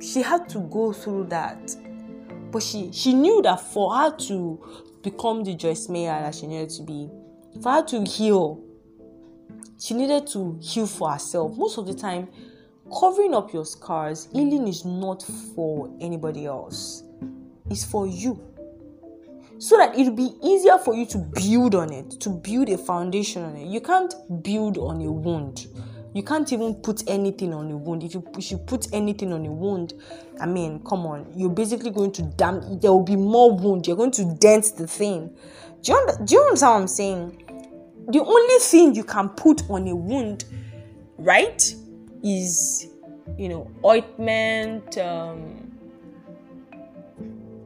she 0.00 0.22
had 0.22 0.48
to 0.50 0.58
go 0.58 0.92
through 0.92 1.26
that. 1.26 1.74
But 2.50 2.62
she, 2.62 2.92
she 2.92 3.14
knew 3.14 3.42
that 3.42 3.60
for 3.60 3.94
her 3.94 4.16
to 4.16 4.92
become 5.02 5.44
the 5.44 5.54
Joyce 5.54 5.88
Meyer 5.88 6.20
that 6.20 6.34
she 6.34 6.46
needed 6.46 6.70
to 6.70 6.82
be, 6.82 7.08
for 7.62 7.72
her 7.72 7.84
to 7.86 8.04
heal, 8.04 8.62
she 9.78 9.94
needed 9.94 10.26
to 10.28 10.58
heal 10.62 10.86
for 10.86 11.10
herself. 11.10 11.56
Most 11.56 11.78
of 11.78 11.86
the 11.86 11.94
time, 11.94 12.28
covering 13.00 13.34
up 13.34 13.52
your 13.52 13.64
scars, 13.64 14.28
healing 14.32 14.68
is 14.68 14.84
not 14.84 15.22
for 15.54 15.90
anybody 16.00 16.46
else, 16.46 17.02
it's 17.70 17.84
for 17.84 18.06
you 18.06 18.54
so 19.58 19.76
that 19.78 19.96
it'll 19.98 20.12
be 20.12 20.34
easier 20.42 20.78
for 20.78 20.94
you 20.94 21.06
to 21.06 21.18
build 21.18 21.74
on 21.74 21.92
it, 21.92 22.10
to 22.20 22.28
build 22.28 22.68
a 22.68 22.78
foundation 22.78 23.42
on 23.42 23.56
it. 23.56 23.66
You 23.66 23.80
can't 23.80 24.14
build 24.42 24.78
on 24.78 25.00
a 25.00 25.10
wound. 25.10 25.68
You 26.12 26.22
can't 26.22 26.52
even 26.52 26.74
put 26.74 27.02
anything 27.08 27.54
on 27.54 27.70
a 27.70 27.76
wound. 27.76 28.04
If 28.04 28.14
you, 28.14 28.24
if 28.36 28.50
you 28.50 28.58
put 28.58 28.88
anything 28.92 29.32
on 29.32 29.44
a 29.46 29.50
wound, 29.50 29.94
I 30.40 30.46
mean, 30.46 30.80
come 30.84 31.06
on, 31.06 31.32
you're 31.34 31.50
basically 31.50 31.90
going 31.90 32.12
to 32.12 32.22
damn. 32.22 32.78
There 32.78 32.92
will 32.92 33.04
be 33.04 33.16
more 33.16 33.56
wound. 33.56 33.86
You're 33.86 33.96
going 33.96 34.12
to 34.12 34.36
dent 34.38 34.74
the 34.76 34.86
thing. 34.86 35.34
Do 35.82 35.92
you, 35.92 36.08
do 36.24 36.34
you 36.34 36.40
understand 36.42 36.72
what 36.72 36.80
I'm 36.80 36.88
saying? 36.88 37.43
The 38.08 38.20
only 38.20 38.58
thing 38.60 38.94
you 38.94 39.04
can 39.04 39.30
put 39.30 39.68
on 39.70 39.88
a 39.88 39.96
wound, 39.96 40.44
right, 41.18 41.74
is 42.22 42.88
you 43.38 43.48
know 43.48 43.70
ointment. 43.84 44.98
Um, 44.98 45.64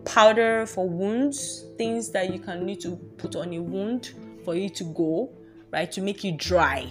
powder 0.09 0.65
for 0.65 0.89
wounds, 0.89 1.67
things 1.77 2.11
that 2.11 2.33
you 2.33 2.41
can 2.41 2.65
need 2.65 2.81
to 2.81 2.97
put 3.19 3.37
on 3.37 3.53
a 3.53 3.59
wound 3.59 4.15
for 4.43 4.55
you 4.55 4.71
to 4.71 4.85
go, 4.95 5.31
right, 5.71 5.93
to 5.93 6.01
make 6.01 6.25
it 6.25 6.39
dry. 6.39 6.89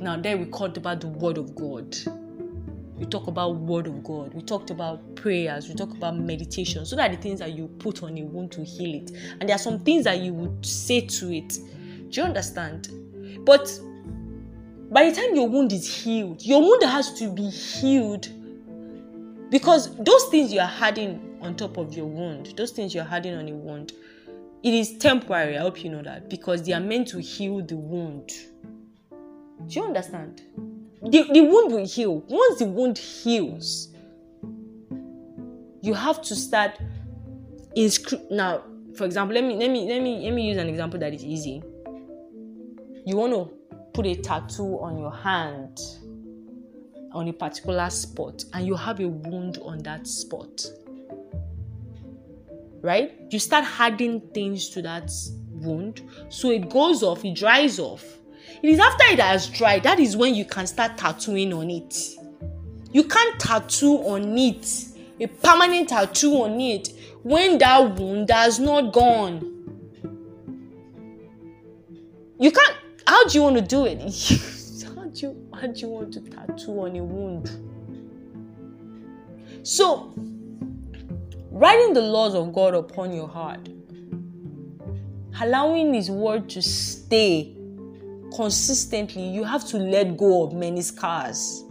Now, 0.00 0.16
there 0.16 0.36
we 0.38 0.44
talked 0.46 0.76
about 0.76 1.00
the 1.00 1.08
Word 1.08 1.38
of 1.38 1.56
God. 1.56 1.96
We 2.94 3.04
talk 3.06 3.26
about 3.26 3.56
Word 3.56 3.88
of 3.88 4.04
God. 4.04 4.32
We 4.32 4.42
talked 4.42 4.70
about 4.70 5.16
prayers. 5.16 5.68
We 5.68 5.74
talk 5.74 5.90
about 5.90 6.16
meditation. 6.16 6.86
So 6.86 6.94
that 6.96 7.10
the 7.10 7.16
things 7.16 7.40
that 7.40 7.52
you 7.52 7.66
put 7.66 8.02
on 8.04 8.16
a 8.16 8.22
wound 8.22 8.52
to 8.52 8.64
heal 8.64 9.02
it. 9.02 9.10
And 9.40 9.48
there 9.48 9.56
are 9.56 9.58
some 9.58 9.80
things 9.80 10.04
that 10.04 10.20
you 10.20 10.32
would 10.32 10.64
say 10.64 11.00
to 11.00 11.34
it. 11.34 11.58
Do 12.10 12.20
you 12.20 12.26
understand? 12.26 12.90
But 13.44 13.68
by 14.90 15.10
the 15.10 15.16
time 15.16 15.34
your 15.34 15.48
wound 15.48 15.72
is 15.72 15.86
healed, 15.86 16.42
your 16.42 16.60
wound 16.60 16.82
has 16.84 17.12
to 17.18 17.30
be 17.30 17.48
healed 17.48 18.28
because 19.50 19.96
those 19.96 20.24
things 20.24 20.52
you 20.52 20.60
are 20.60 20.72
adding 20.80 21.38
on 21.40 21.56
top 21.56 21.76
of 21.76 21.94
your 21.94 22.06
wound, 22.06 22.54
those 22.56 22.70
things 22.70 22.94
you're 22.94 23.06
adding 23.10 23.34
on 23.34 23.48
a 23.48 23.52
wound, 23.52 23.92
it 24.62 24.74
is 24.74 24.96
temporary. 24.98 25.56
I 25.56 25.60
hope 25.60 25.84
you 25.84 25.90
know 25.90 26.02
that 26.02 26.28
because 26.28 26.62
they 26.62 26.72
are 26.72 26.80
meant 26.80 27.08
to 27.08 27.20
heal 27.20 27.62
the 27.64 27.76
wound. 27.76 28.32
Do 29.66 29.80
you 29.80 29.84
understand? 29.84 30.42
The, 31.02 31.22
the 31.32 31.40
wound 31.42 31.72
will 31.72 31.86
heal. 31.86 32.24
Once 32.28 32.58
the 32.58 32.66
wound 32.66 32.98
heals, 32.98 33.88
you 35.82 35.94
have 35.94 36.20
to 36.22 36.34
start 36.34 36.78
inscri- 37.76 38.30
now. 38.30 38.62
For 38.96 39.04
example, 39.04 39.34
let 39.34 39.44
me 39.44 39.56
let 39.56 39.70
me 39.70 39.86
let 39.86 40.02
me 40.02 40.24
let 40.24 40.32
me 40.32 40.48
use 40.48 40.56
an 40.56 40.68
example 40.68 40.98
that 41.00 41.12
is 41.12 41.24
easy. 41.24 41.62
You 43.06 43.16
want 43.16 43.32
to 43.32 43.50
put 43.94 44.06
a 44.06 44.16
tattoo 44.16 44.78
on 44.80 44.98
your 44.98 45.14
hand 45.14 45.80
on 47.12 47.28
a 47.28 47.32
particular 47.32 47.88
spot 47.88 48.44
and 48.52 48.66
you 48.66 48.74
have 48.74 49.00
a 49.00 49.08
wound 49.08 49.58
on 49.62 49.78
that 49.84 50.06
spot 50.06 50.66
right? 52.86 53.12
You 53.30 53.38
start 53.38 53.64
adding 53.78 54.20
things 54.32 54.68
to 54.70 54.82
that 54.82 55.10
wound 55.50 56.02
so 56.28 56.50
it 56.50 56.70
goes 56.70 57.02
off, 57.02 57.24
it 57.24 57.34
dries 57.34 57.78
off. 57.78 58.04
It 58.62 58.70
is 58.70 58.78
after 58.78 59.04
it 59.08 59.20
has 59.20 59.48
dried 59.48 59.82
that 59.82 59.98
is 59.98 60.16
when 60.16 60.34
you 60.34 60.44
can 60.44 60.66
start 60.66 60.96
tattooing 60.96 61.52
on 61.52 61.68
it. 61.68 62.16
You 62.92 63.04
can't 63.04 63.38
tattoo 63.40 63.98
on 63.98 64.38
it, 64.38 64.86
a 65.20 65.26
permanent 65.26 65.88
tattoo 65.88 66.32
on 66.42 66.60
it, 66.60 66.88
when 67.22 67.58
that 67.58 67.98
wound 67.98 68.30
has 68.30 68.60
not 68.60 68.92
gone. 68.92 69.52
You 72.38 72.50
can't. 72.52 72.76
How 73.06 73.24
do 73.24 73.38
you 73.38 73.42
want 73.42 73.56
to 73.56 73.62
do 73.62 73.86
it? 73.86 74.00
how 74.94 75.04
do 75.04 75.20
you 75.20 75.48
how 75.54 75.66
do 75.68 75.80
you 75.80 75.88
want 75.88 76.12
to 76.14 76.20
tattoo 76.20 76.80
on 76.80 76.96
a 76.96 77.04
wound? 77.04 77.50
So 79.62 80.12
writing 81.50 81.94
the 81.94 82.02
laws 82.02 82.34
of 82.34 82.52
God 82.52 82.74
upon 82.74 83.14
your 83.14 83.28
heart, 83.28 83.68
allowing 85.40 85.94
His 85.94 86.10
word 86.10 86.48
to 86.50 86.62
stay 86.62 87.56
consistently, 88.34 89.28
you 89.28 89.44
have 89.44 89.64
to 89.68 89.78
let 89.78 90.16
go 90.16 90.44
of 90.44 90.52
many 90.52 90.82
scars, 90.82 91.64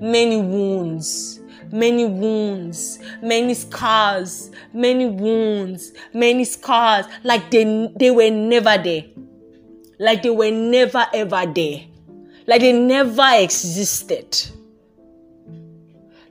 many 0.00 0.40
wounds, 0.40 1.40
many 1.70 2.04
wounds, 2.04 2.98
many 3.22 3.54
scars, 3.54 4.50
many 4.72 5.06
wounds, 5.06 5.92
many 6.12 6.44
scars, 6.44 7.06
like 7.22 7.50
they, 7.50 7.92
they 7.96 8.10
were 8.10 8.30
never 8.30 8.82
there. 8.82 9.04
Like 10.04 10.22
they 10.22 10.30
were 10.30 10.50
never 10.50 11.06
ever 11.14 11.46
there. 11.46 11.80
Like 12.46 12.60
they 12.60 12.72
never 12.72 13.26
existed. 13.34 14.38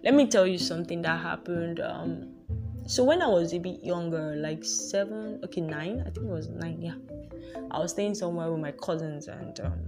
Let 0.03 0.13
me 0.13 0.27
tell 0.27 0.45
you 0.45 0.57
something 0.57 1.01
that 1.01 1.19
happened 1.19 1.79
um, 1.79 2.33
so 2.85 3.03
when 3.05 3.21
I 3.21 3.27
was 3.27 3.53
a 3.53 3.59
bit 3.59 3.81
younger, 3.83 4.35
like 4.35 4.63
seven, 4.65 5.39
okay, 5.45 5.61
nine, 5.61 6.01
I 6.01 6.09
think 6.09 6.27
it 6.27 6.31
was 6.31 6.49
nine, 6.49 6.81
yeah. 6.81 6.95
I 7.71 7.79
was 7.79 7.91
staying 7.91 8.15
somewhere 8.15 8.51
with 8.51 8.59
my 8.59 8.73
cousins, 8.73 9.27
and 9.27 9.57
um, 9.61 9.79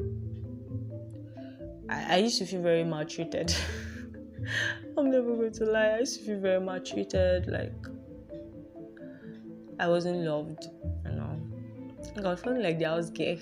I, 1.89 2.15
I 2.15 2.17
used 2.17 2.37
to 2.37 2.45
feel 2.45 2.61
very 2.61 2.85
maltreated. 2.85 3.53
I'm 4.97 5.11
never 5.11 5.35
going 5.35 5.51
to 5.53 5.65
lie. 5.65 5.87
I 5.87 5.99
used 5.99 6.19
to 6.19 6.25
feel 6.25 6.39
very 6.39 6.61
maltreated. 6.61 7.47
Like 7.47 7.73
I 9.77 9.89
wasn't 9.89 10.19
loved, 10.19 10.65
know. 11.03 11.24
I 12.17 12.21
was 12.21 12.41
feeling 12.41 12.63
like 12.63 12.79
the 12.79 12.85
house 12.85 13.09
gay. 13.09 13.39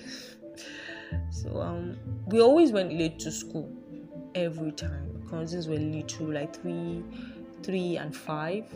so 1.30 1.60
um, 1.60 1.96
we 2.26 2.40
always 2.40 2.72
went 2.72 2.92
late 2.92 3.18
to 3.20 3.30
school 3.30 3.70
every 4.34 4.72
time. 4.72 5.22
Cousins 5.30 5.68
were 5.68 5.76
little, 5.76 6.32
like 6.32 6.54
three, 6.60 7.02
three 7.62 7.96
and 7.96 8.14
five. 8.14 8.66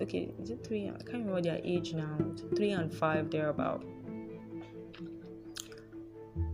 Okay, 0.00 0.32
is 0.42 0.50
it 0.50 0.66
three? 0.66 0.88
I 0.88 0.92
can't 0.92 1.24
remember 1.24 1.42
their 1.42 1.60
age 1.62 1.94
now. 1.94 2.16
Three 2.56 2.72
and 2.72 2.92
five, 2.92 3.30
they're 3.30 3.50
about. 3.50 3.84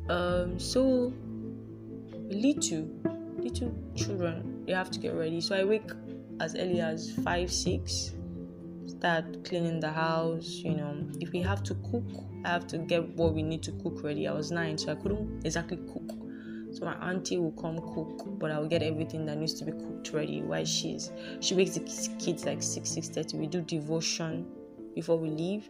Um, 0.09 0.59
so 0.59 1.13
little, 2.29 2.89
little 3.39 3.75
children, 3.95 4.65
they 4.67 4.73
have 4.73 4.91
to 4.91 4.99
get 4.99 5.15
ready. 5.15 5.41
So 5.41 5.55
I 5.55 5.65
wake 5.65 5.91
as 6.41 6.55
early 6.57 6.81
as 6.81 7.13
five, 7.23 7.53
six. 7.53 8.13
Start 8.99 9.45
cleaning 9.45 9.81
the 9.81 9.91
house. 9.91 10.47
You 10.65 10.75
know, 10.75 11.07
if 11.21 11.33
we 11.33 11.41
have 11.43 11.63
to 11.65 11.75
cook, 11.91 12.05
I 12.45 12.49
have 12.49 12.67
to 12.69 12.79
get 12.79 13.09
what 13.17 13.35
we 13.35 13.43
need 13.43 13.63
to 13.65 13.73
cook 13.73 14.03
ready. 14.03 14.27
I 14.29 14.33
was 14.33 14.51
nine, 14.51 14.79
so 14.79 14.93
I 14.93 14.95
couldn't 14.97 15.45
exactly 15.45 15.79
cook 15.93 16.21
so 16.73 16.85
my 16.85 16.95
auntie 17.11 17.39
will 17.39 17.53
come 17.53 17.79
cook, 17.95 18.39
but 18.39 18.51
I'll 18.51 18.69
get 18.69 18.83
everything 18.83 19.27
that 19.27 19.39
needs 19.39 19.55
to 19.55 19.65
be 19.65 19.73
cooked 19.73 20.13
ready 20.13 20.43
while 20.43 20.65
she's 20.65 21.11
she 21.41 21.55
wakes 21.55 21.73
the 21.75 21.81
kids 22.19 22.45
like 22.45 22.63
six 22.63 22.91
six 22.91 23.09
thirty. 23.09 23.37
We 23.37 23.47
do 23.47 23.61
devotion 23.61 24.47
before 24.95 25.19
we 25.19 25.31
leave. 25.31 25.69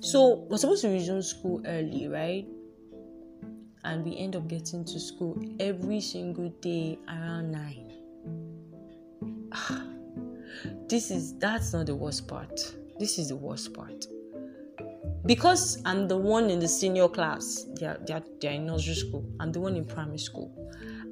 So 0.00 0.46
we're 0.48 0.56
supposed 0.56 0.82
to 0.82 0.88
resume 0.88 1.22
school 1.22 1.62
early, 1.66 2.08
right? 2.08 2.46
And 3.84 4.04
we 4.04 4.16
end 4.18 4.36
up 4.36 4.48
getting 4.48 4.84
to 4.84 5.00
school 5.00 5.40
every 5.60 6.00
single 6.00 6.48
day 6.60 6.98
around 7.08 7.52
nine. 7.52 7.86
Ah, 9.52 9.84
this 10.88 11.10
is 11.10 11.38
that's 11.38 11.72
not 11.72 11.86
the 11.86 11.94
worst 11.94 12.28
part. 12.28 12.74
This 12.98 13.18
is 13.18 13.28
the 13.28 13.36
worst 13.36 13.72
part 13.72 14.06
because 15.26 15.82
I'm 15.84 16.08
the 16.08 16.16
one 16.16 16.50
in 16.50 16.58
the 16.58 16.68
senior 16.68 17.08
class, 17.08 17.66
they're, 17.74 17.98
they're, 18.06 18.22
they're 18.40 18.52
in 18.52 18.66
nursery 18.66 18.94
school, 18.94 19.24
I'm 19.38 19.52
the 19.52 19.60
one 19.60 19.76
in 19.76 19.84
primary 19.84 20.18
school. 20.18 20.52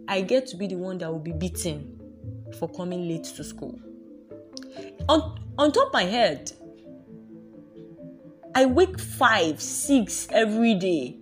I 0.08 0.22
get 0.22 0.46
to 0.48 0.56
be 0.56 0.66
the 0.66 0.76
one 0.76 0.98
that 0.98 1.12
will 1.12 1.18
be 1.18 1.32
beaten 1.32 2.00
for 2.58 2.68
coming 2.68 3.06
late 3.08 3.24
to 3.24 3.44
school. 3.44 3.78
On, 5.08 5.38
on 5.58 5.72
top 5.72 5.88
of 5.88 5.92
my 5.92 6.04
head, 6.04 6.50
I 8.54 8.64
wake 8.64 8.98
5, 8.98 9.60
6 9.60 10.28
every 10.32 10.74
day. 10.74 11.18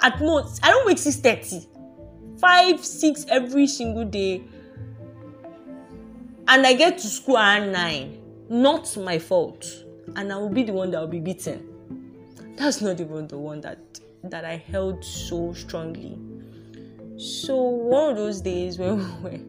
At 0.00 0.20
most, 0.20 0.64
I 0.64 0.70
don't 0.70 0.86
wake 0.86 0.96
6.30. 0.96 2.40
5, 2.40 2.84
6 2.84 3.26
every 3.28 3.66
single 3.66 4.04
day. 4.04 4.42
And 6.46 6.66
I 6.66 6.74
get 6.74 6.98
to 6.98 7.06
school 7.06 7.38
at 7.38 7.66
9. 7.66 8.20
Not 8.50 8.96
my 8.96 9.18
fault. 9.18 9.66
And 10.16 10.32
I 10.32 10.36
will 10.36 10.50
be 10.50 10.62
the 10.62 10.72
one 10.72 10.90
that 10.90 11.00
will 11.00 11.08
be 11.08 11.20
beaten 11.20 11.74
that's 12.56 12.80
not 12.80 13.00
even 13.00 13.26
the 13.28 13.38
one 13.38 13.60
that 13.62 13.78
that 14.24 14.44
I 14.44 14.56
held 14.56 15.04
so 15.04 15.52
strongly. 15.52 16.18
So 17.18 17.56
one 17.56 18.12
of 18.12 18.16
those 18.16 18.40
days 18.40 18.78
when 18.78 18.98
we 19.22 19.30
were 19.30 19.40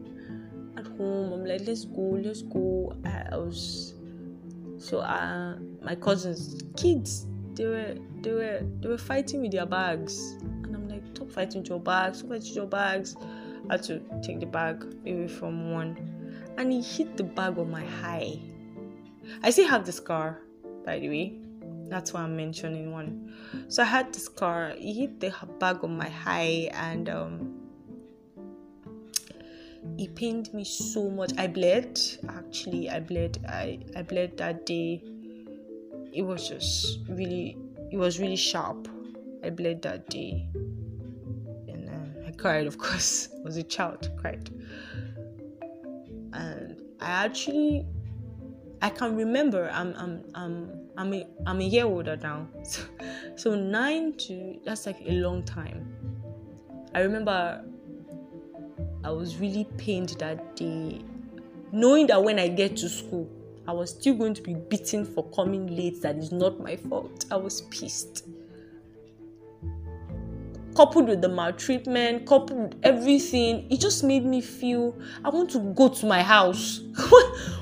at 0.76 0.86
home, 0.98 1.32
I'm 1.32 1.44
like, 1.44 1.62
let's 1.66 1.84
go, 1.84 2.02
let's 2.22 2.42
go. 2.42 2.94
I, 3.04 3.36
was 3.36 3.94
so 4.78 4.98
uh, 4.98 5.56
my 5.82 5.94
cousins, 5.94 6.62
kids, 6.76 7.26
they 7.54 7.66
were 7.66 7.94
they 8.20 8.32
were 8.32 8.60
they 8.80 8.88
were 8.88 8.98
fighting 8.98 9.42
with 9.42 9.52
their 9.52 9.66
bags, 9.66 10.32
and 10.42 10.74
I'm 10.74 10.88
like, 10.88 11.02
stop 11.14 11.30
fighting 11.30 11.62
with 11.62 11.70
your 11.70 11.80
bags, 11.80 12.18
stop 12.18 12.30
fighting 12.30 12.48
with 12.48 12.56
your 12.56 12.66
bags. 12.66 13.16
I 13.68 13.74
had 13.74 13.82
to 13.84 14.00
take 14.22 14.40
the 14.40 14.46
bag 14.46 14.84
away 15.06 15.26
from 15.26 15.72
one, 15.72 15.96
and 16.58 16.72
he 16.72 16.80
hit 16.80 17.16
the 17.16 17.24
bag 17.24 17.58
on 17.58 17.70
my 17.70 17.84
high. 17.84 18.38
I 19.42 19.50
still 19.50 19.68
have 19.68 19.84
the 19.84 19.92
scar, 19.92 20.40
by 20.84 20.98
the 20.98 21.08
way. 21.08 21.38
That's 21.88 22.12
why 22.12 22.22
I'm 22.22 22.36
mentioning 22.36 22.92
one. 22.92 23.34
So 23.68 23.82
I 23.82 23.86
had 23.86 24.12
this 24.12 24.28
car. 24.28 24.72
He 24.76 24.92
hit 24.92 25.20
the 25.20 25.32
bag 25.60 25.84
on 25.84 25.96
my 25.96 26.08
high 26.08 26.68
and 26.72 27.08
um, 27.08 27.66
it 29.98 30.14
pained 30.14 30.52
me 30.52 30.64
so 30.64 31.08
much. 31.10 31.32
I 31.38 31.46
bled. 31.46 32.00
Actually, 32.28 32.90
I 32.90 33.00
bled. 33.00 33.44
I 33.48 33.78
I 33.94 34.02
bled 34.02 34.36
that 34.38 34.66
day. 34.66 35.02
It 36.12 36.22
was 36.22 36.48
just 36.48 37.00
really. 37.08 37.56
It 37.90 37.96
was 37.96 38.18
really 38.18 38.36
sharp. 38.36 38.88
I 39.44 39.50
bled 39.50 39.82
that 39.82 40.08
day, 40.10 40.48
and 41.68 41.88
uh, 41.88 42.28
I 42.28 42.32
cried. 42.32 42.66
Of 42.66 42.78
course, 42.78 43.28
I 43.38 43.42
was 43.42 43.56
a 43.56 43.62
child. 43.62 44.10
Cried, 44.18 44.50
and 46.36 46.76
I 47.00 47.24
actually 47.24 47.86
I 48.82 48.90
can 48.90 49.16
remember 49.16 49.70
I'm 49.72 49.94
I'm 49.96 50.24
I'm 50.34 50.70
I'm 50.96 51.14
a, 51.14 51.26
I'm 51.46 51.60
a 51.60 51.64
year 51.64 51.84
older 51.84 52.16
now. 52.16 52.46
So, 52.62 52.82
so 53.36 53.54
nine 53.54 54.14
to 54.18 54.60
that's 54.64 54.86
like 54.86 54.98
a 55.04 55.12
long 55.12 55.42
time. 55.42 55.92
I 56.94 57.00
remember 57.00 57.64
I 59.04 59.10
was 59.10 59.36
really 59.36 59.64
pained 59.76 60.10
that 60.18 60.56
day, 60.56 61.00
knowing 61.72 62.06
that 62.08 62.22
when 62.22 62.38
I 62.38 62.48
get 62.48 62.76
to 62.78 62.88
school, 62.88 63.28
I 63.68 63.72
was 63.72 63.90
still 63.90 64.14
going 64.14 64.34
to 64.34 64.42
be 64.42 64.54
beaten 64.54 65.04
for 65.04 65.24
coming 65.30 65.74
late. 65.74 66.02
That 66.02 66.16
is 66.16 66.32
not 66.32 66.58
my 66.60 66.76
fault. 66.76 67.26
I 67.30 67.36
was 67.36 67.62
pissed 67.62 68.26
coupled 70.76 71.08
with 71.08 71.22
the 71.22 71.28
maltreatment, 71.28 72.26
coupled 72.26 72.74
with 72.74 72.74
everything, 72.82 73.66
it 73.70 73.80
just 73.80 74.04
made 74.04 74.24
me 74.24 74.42
feel 74.42 74.94
I 75.24 75.30
want 75.30 75.50
to 75.50 75.58
go 75.58 75.88
to 75.88 76.06
my 76.06 76.22
house. 76.22 76.80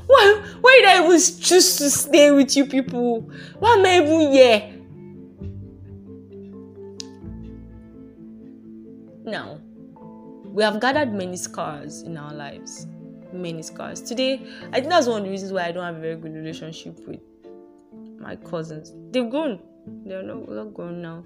why, 0.06 0.42
why 0.60 0.80
did 0.80 0.88
I 0.88 1.04
even 1.04 1.18
choose 1.18 1.76
to 1.76 1.90
stay 1.90 2.32
with 2.32 2.56
you 2.56 2.66
people? 2.66 3.30
Why 3.60 3.74
am 3.74 3.86
I 3.86 4.02
even 4.02 4.32
here? 4.32 4.70
Now, 9.24 9.60
we 10.44 10.62
have 10.64 10.80
gathered 10.80 11.14
many 11.14 11.36
scars 11.36 12.02
in 12.02 12.16
our 12.16 12.34
lives. 12.34 12.88
Many 13.32 13.62
scars. 13.62 14.00
Today, 14.00 14.46
I 14.72 14.80
think 14.80 14.88
that's 14.88 15.06
one 15.06 15.18
of 15.18 15.24
the 15.24 15.30
reasons 15.30 15.52
why 15.52 15.66
I 15.66 15.72
don't 15.72 15.84
have 15.84 15.96
a 15.96 16.00
very 16.00 16.16
good 16.16 16.34
relationship 16.34 16.98
with 17.06 17.20
my 18.18 18.36
cousins. 18.36 18.92
They've 19.10 19.28
grown. 19.28 19.60
They're 20.04 20.22
not, 20.22 20.48
not 20.48 20.74
grown 20.74 21.00
now. 21.00 21.24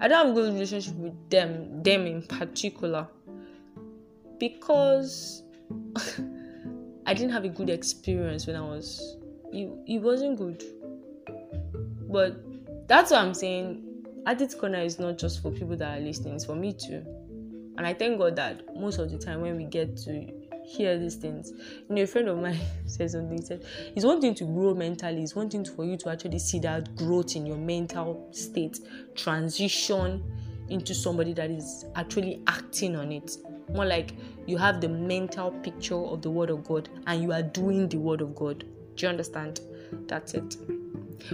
I 0.00 0.08
don't 0.08 0.26
have 0.26 0.28
a 0.28 0.32
good 0.32 0.52
relationship 0.52 0.94
with 0.96 1.30
them, 1.30 1.82
them 1.82 2.06
in 2.06 2.22
particular, 2.22 3.08
because 4.38 5.42
I 7.06 7.14
didn't 7.14 7.32
have 7.32 7.44
a 7.44 7.48
good 7.48 7.70
experience 7.70 8.46
when 8.46 8.56
I 8.56 8.60
was. 8.60 9.16
It, 9.52 9.70
it 9.86 9.98
wasn't 10.02 10.38
good. 10.38 10.64
But 12.10 12.36
that's 12.88 13.10
what 13.10 13.20
I'm 13.20 13.34
saying. 13.34 13.82
Addict 14.26 14.58
Corner 14.58 14.78
is 14.78 14.98
not 14.98 15.18
just 15.18 15.42
for 15.42 15.50
people 15.50 15.76
that 15.76 15.98
are 15.98 16.00
listening, 16.00 16.34
it's 16.34 16.46
for 16.46 16.56
me 16.56 16.72
too. 16.72 17.04
And 17.76 17.86
I 17.86 17.92
thank 17.92 18.18
God 18.18 18.36
that 18.36 18.76
most 18.76 18.98
of 18.98 19.10
the 19.10 19.18
time 19.18 19.40
when 19.40 19.56
we 19.56 19.64
get 19.64 19.96
to 19.98 20.26
hear 20.64 20.98
these 20.98 21.16
things. 21.16 21.52
You 21.88 21.94
know, 21.94 22.02
a 22.02 22.06
friend 22.06 22.28
of 22.28 22.38
mine 22.38 22.58
said 22.86 23.10
something. 23.10 23.38
He 23.38 23.44
said, 23.44 23.64
It's 23.94 24.04
one 24.04 24.20
thing 24.20 24.34
to 24.36 24.44
grow 24.44 24.74
mentally, 24.74 25.22
it's 25.22 25.34
one 25.34 25.50
thing 25.50 25.64
for 25.64 25.84
you 25.84 25.96
to 25.98 26.10
actually 26.10 26.38
see 26.38 26.58
that 26.60 26.94
growth 26.96 27.36
in 27.36 27.46
your 27.46 27.56
mental 27.58 28.28
state, 28.32 28.80
transition 29.14 30.22
into 30.68 30.94
somebody 30.94 31.32
that 31.34 31.50
is 31.50 31.84
actually 31.94 32.42
acting 32.46 32.96
on 32.96 33.12
it. 33.12 33.36
More 33.70 33.84
like 33.84 34.14
you 34.46 34.56
have 34.56 34.80
the 34.80 34.88
mental 34.88 35.50
picture 35.50 35.96
of 35.96 36.22
the 36.22 36.30
Word 36.30 36.50
of 36.50 36.64
God 36.64 36.88
and 37.06 37.22
you 37.22 37.32
are 37.32 37.42
doing 37.42 37.88
the 37.88 37.98
Word 37.98 38.20
of 38.20 38.34
God. 38.34 38.64
Do 38.96 39.06
you 39.06 39.08
understand? 39.08 39.60
That's 40.06 40.34
it. 40.34 40.56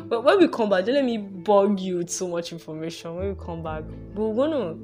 But 0.08 0.22
when 0.22 0.38
we 0.38 0.48
come 0.48 0.70
back, 0.70 0.84
don't 0.84 0.94
let 0.94 1.04
me 1.04 1.18
bug 1.18 1.80
you 1.80 1.98
with 1.98 2.10
so 2.10 2.28
much 2.28 2.52
information. 2.52 3.16
When 3.16 3.28
we 3.30 3.34
come 3.34 3.62
back, 3.62 3.84
we're 4.14 4.34
gonna, 4.34 4.76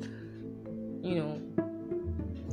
you 1.00 1.14
know, 1.16 1.40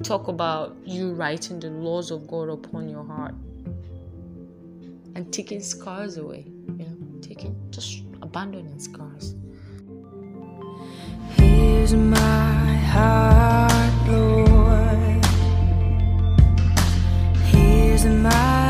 talk 0.04 0.28
about 0.28 0.76
you 0.84 1.14
writing 1.14 1.62
the 1.62 1.70
laws 1.70 2.12
of 2.12 2.28
God 2.28 2.50
upon 2.50 2.90
your 2.90 3.06
heart 3.06 3.34
and 5.16 5.32
taking 5.32 5.62
scars 5.62 6.18
away, 6.18 6.46
you 6.78 6.86
know, 6.86 7.22
taking 7.22 7.56
just 7.70 8.04
abandoning 8.22 8.80
scars. 8.80 9.36
Here's 11.38 11.94
my 11.94 12.76
heart, 12.92 14.08
Lord. 14.10 15.26
Here's 17.46 18.06
my 18.06 18.63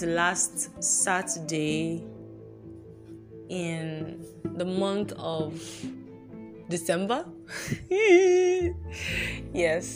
the 0.00 0.06
last 0.06 0.82
Saturday 0.82 2.02
in 3.50 4.24
the 4.56 4.64
month 4.64 5.12
of 5.18 5.62
December. 6.68 7.26
yes, 7.90 8.72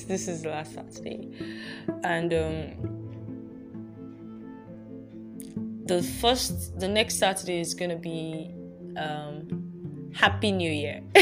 this 0.03 0.29
is 0.29 0.43
the 0.43 0.51
last 0.51 0.75
Saturday, 0.75 1.31
and 2.03 2.35
um, 2.35 2.75
the 5.87 6.03
first, 6.03 6.79
the 6.79 6.89
next 6.89 7.17
Saturday 7.17 7.61
is 7.61 7.73
gonna 7.75 7.97
be 7.97 8.53
um, 8.97 10.11
Happy 10.15 10.53
New 10.53 10.71
Year. 10.71 11.01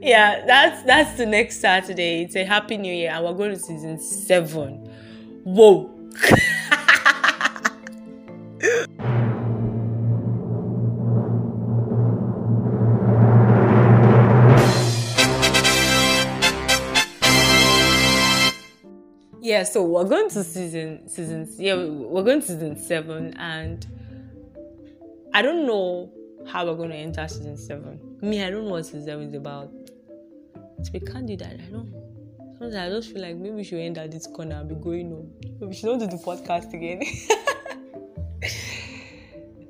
yeah, 0.00 0.44
that's 0.46 0.82
that's 0.82 1.16
the 1.16 1.26
next 1.26 1.60
Saturday. 1.60 2.22
It's 2.22 2.34
a 2.34 2.44
Happy 2.44 2.76
New 2.76 2.92
Year, 2.92 3.12
and 3.12 3.24
we're 3.24 3.34
going 3.34 3.52
to 3.52 3.58
season 3.58 4.00
seven. 4.00 4.90
Whoa. 5.44 5.92
yeah 19.42 19.62
so 19.62 19.82
we're 19.82 20.04
going 20.04 20.30
to 20.30 20.42
season 20.42 21.06
season 21.06 21.46
yeah 21.58 21.74
we're 21.74 22.22
going 22.22 22.40
to 22.40 22.46
season 22.46 22.76
seven 22.78 23.36
and 23.36 23.86
i 25.34 25.42
don't 25.42 25.66
know 25.66 26.10
how 26.46 26.64
we're 26.64 26.74
going 26.74 26.90
to 26.90 26.96
enter 26.96 27.28
season 27.28 27.58
seven. 27.58 28.00
Me 28.22 28.42
i 28.42 28.48
don't 28.48 28.64
know 28.64 28.70
what 28.70 28.86
season 28.86 29.04
seven 29.04 29.28
is 29.28 29.34
about. 29.34 29.70
To 30.82 30.92
be 30.92 31.00
candid 31.00 31.42
i 31.42 31.56
don't 31.70 31.92
sometimes 32.58 32.74
i 32.74 32.88
just 32.88 33.12
feel 33.12 33.20
like 33.20 33.36
maybe 33.36 33.56
we 33.56 33.64
should 33.64 33.80
end 33.80 33.98
at 33.98 34.10
this 34.10 34.26
corner 34.26 34.60
and 34.60 34.68
be 34.68 34.74
going 34.76 35.12
on 35.12 35.30
we 35.68 35.74
should 35.74 35.90
not 35.90 36.00
do 36.00 36.06
the 36.06 36.22
podcast 36.22 36.72
again 36.72 37.02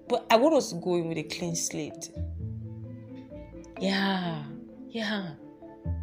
but 0.09 0.27
i 0.31 0.37
want 0.37 0.55
us 0.55 0.71
to 0.71 0.77
go 0.77 0.97
in 0.97 1.09
with 1.09 1.19
a 1.19 1.23
clean 1.23 1.55
slate. 1.55 2.11
Yeah 3.81 4.43
yeah. 4.89 5.33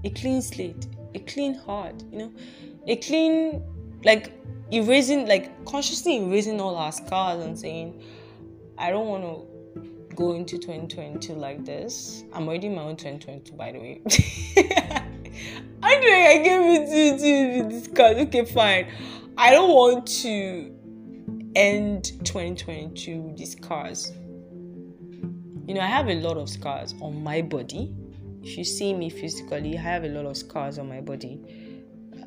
A 0.04 0.10
clean 0.10 0.42
slate 0.42 0.88
a 1.16 1.20
clean 1.20 1.56
heart 1.56 2.04
you 2.12 2.20
know? 2.20 2.34
A 2.88 2.96
clean 2.98 3.64
like 4.04 4.32
erasing 4.72 5.28
like 5.28 5.66
consciously 5.66 6.18
erasing 6.18 6.60
all 6.60 6.76
our 6.76 6.92
scars 6.92 7.44
and 7.44 7.58
saying 7.58 8.02
i 8.78 8.90
don't 8.90 9.08
want 9.08 9.24
to 9.24 9.54
go 10.16 10.34
into 10.34 10.58
2022 10.58 11.34
like 11.34 11.66
this. 11.66 12.24
I'm 12.34 12.48
already 12.48 12.68
in 12.68 12.76
my 12.76 12.84
own 12.84 12.96
2022 12.96 13.56
by 13.56 13.72
the 13.72 13.80
way. 13.80 14.02
I 15.84 16.00
know 16.00 16.08
i 16.08 16.38
gave 16.44 16.62
it 16.82 17.18
to 17.18 17.64
to 17.64 17.70
discuss 17.70 18.16
okay 18.28 18.46
fine. 18.46 18.88
I 19.38 19.52
don't 19.52 19.72
want 19.72 20.08
to 20.22 20.76
end 21.56 22.06
2022 22.26 23.20
with 23.20 23.48
scars 23.48 24.12
you 25.68 25.74
know 25.74 25.82
i 25.82 25.88
have 25.88 26.08
a 26.08 26.16
lot 26.16 26.38
of 26.38 26.50
scars 26.50 26.94
on 27.02 27.24
my 27.24 27.42
body 27.42 27.94
if 28.42 28.58
you 28.58 28.64
see 28.64 28.94
me 28.94 29.10
physically 29.10 29.78
i 29.78 29.82
have 29.82 30.04
a 30.04 30.10
lot 30.10 30.26
of 30.26 30.36
scars 30.36 30.78
on 30.78 30.88
my 30.90 31.02
body 31.02 31.40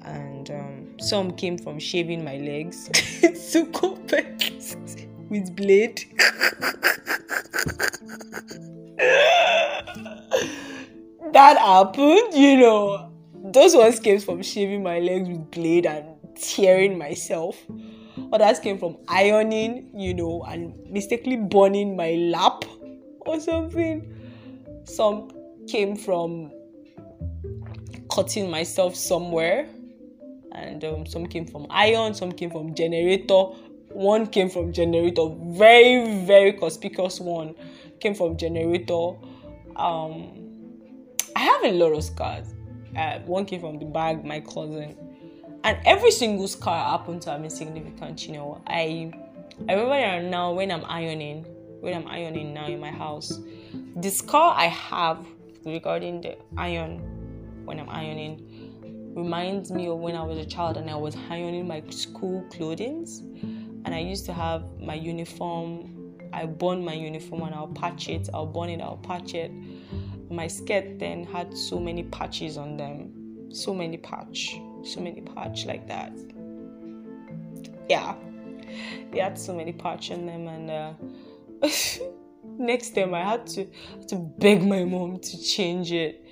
and 0.03 0.51
um, 0.51 0.99
some 1.01 1.33
came 1.33 1.59
from 1.59 1.79
shaving 1.79 2.25
my 2.25 2.37
legs 2.37 2.89
to 3.53 3.67
with 5.29 5.55
blade. 5.57 6.05
that 11.33 11.59
happened, 11.59 12.35
you 12.35 12.59
know. 12.59 13.13
Those 13.53 13.75
ones 13.77 14.01
came 14.01 14.21
from 14.21 14.43
shaving 14.43 14.83
my 14.83 14.99
legs 14.99 15.29
with 15.29 15.51
blade 15.51 15.87
and 15.87 16.07
tearing 16.41 16.99
myself. 16.99 17.57
Others 18.33 18.61
came 18.61 18.79
from 18.79 18.97
ironing, 19.09 19.91
you 19.95 20.15
know, 20.15 20.43
and 20.45 20.75
mistakenly 20.91 21.37
burning 21.37 21.97
my 21.97 22.13
lap 22.13 22.65
or 23.21 23.41
something. 23.41 24.13
Some 24.85 25.31
came 25.69 25.97
from 25.97 26.51
cutting 28.11 28.51
myself 28.51 28.95
somewhere 28.95 29.69
and 30.53 30.85
um, 30.85 31.07
some 31.07 31.27
came 31.27 31.47
from 31.47 31.67
iron, 31.71 32.15
some 32.15 32.33
came 32.33 32.51
from 32.51 32.75
generator. 32.75 33.45
One 33.91 34.27
came 34.27 34.51
from 34.51 34.73
generator, 34.73 35.29
very 35.53 36.25
very 36.25 36.53
conspicuous 36.53 37.21
one 37.21 37.55
came 38.01 38.15
from 38.15 38.37
generator. 38.37 39.13
Um, 39.77 40.47
I 41.35 41.41
have 41.41 41.65
a 41.65 41.73
lot 41.73 41.93
of 41.93 42.05
scars. 42.05 42.55
Uh, 42.97 43.21
one 43.21 43.45
came 43.45 43.61
from 43.61 43.79
the 43.79 43.85
bag, 43.87 44.25
my 44.25 44.41
cousin, 44.41 44.97
and 45.67 45.79
every 45.85 46.13
single 46.13 46.47
scar 46.47 46.91
happened 46.97 47.21
to 47.23 47.31
have 47.31 47.41
been 47.41 47.51
significant. 47.51 48.25
You 48.27 48.35
know, 48.35 48.63
I 48.69 49.13
I 49.69 49.75
remember 49.75 50.29
now 50.31 50.53
when 50.53 50.71
I'm 50.71 50.85
ironing, 50.85 51.45
when 51.81 51.93
I'm 51.93 52.07
ironing 52.07 52.55
now 52.55 52.69
in 52.69 52.79
my 52.79 52.93
house, 52.93 53.41
the 53.97 54.09
scar 54.09 54.55
I 54.57 54.67
have 54.67 55.27
regarding 55.65 56.21
the 56.21 56.39
iron 56.57 56.99
when 57.65 57.81
I'm 57.81 57.91
ironing 57.91 59.13
reminds 59.17 59.73
me 59.73 59.89
of 59.89 59.99
when 59.99 60.15
I 60.15 60.23
was 60.23 60.39
a 60.39 60.45
child 60.45 60.77
and 60.77 60.89
I 60.89 60.95
was 60.95 61.17
ironing 61.29 61.67
my 61.67 61.83
school 61.91 62.47
clothing. 62.53 63.05
And 63.85 63.93
I 63.93 63.99
used 63.99 64.25
to 64.27 64.33
have 64.33 64.81
my 64.81 64.95
uniform. 64.95 66.15
I 66.33 66.47
burn 66.47 66.85
my 66.85 66.93
uniform 66.93 67.43
and 67.43 67.55
I'll 67.55 67.69
patch 67.69 68.09
it. 68.09 68.29
I'll 68.33 68.47
burn 68.47 68.71
it, 68.71 68.81
I'll 68.81 68.99
patch 68.99 69.35
it. 69.35 69.51
My 70.31 70.47
skirt 70.47 71.01
then 71.01 71.25
had 71.25 71.57
so 71.57 71.81
many 71.81 72.05
patches 72.05 72.57
on 72.57 72.77
them. 72.77 73.51
So 73.51 73.75
many 73.75 73.97
patch. 73.97 74.61
So 74.87 75.01
many 75.01 75.21
patch 75.21 75.67
like 75.67 75.89
that. 75.89 76.13
Yeah. 77.89 78.15
They 79.11 79.19
had 79.19 79.39
so 79.39 79.55
many 79.55 79.73
patch 79.73 80.13
on 80.13 80.27
them 80.27 80.47
and 80.47 80.71
uh, 80.71 80.93
next 82.45 82.95
time 82.95 83.15
I 83.15 83.25
had 83.25 83.47
to, 83.49 83.67
had 83.99 84.09
to 84.09 84.17
beg 84.17 84.63
my 84.63 84.85
mom 84.85 85.19
to 85.19 85.43
change 85.43 85.91
it. 85.91 86.25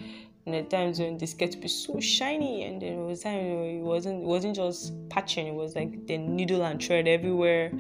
And 0.46 0.54
at 0.54 0.70
times 0.70 1.00
when 1.00 1.18
this 1.18 1.32
skirt 1.32 1.52
to 1.52 1.58
be 1.58 1.68
so 1.68 1.98
shiny 2.00 2.64
and 2.64 2.80
there 2.80 2.96
was 2.98 3.22
time 3.22 3.40
it 3.40 3.80
wasn't 3.80 4.22
it 4.22 4.26
wasn't 4.26 4.56
just 4.56 4.92
patching 5.08 5.46
it 5.46 5.54
was 5.54 5.74
like 5.74 6.06
the 6.06 6.18
needle 6.18 6.62
and 6.64 6.82
thread 6.82 7.08
everywhere. 7.08 7.72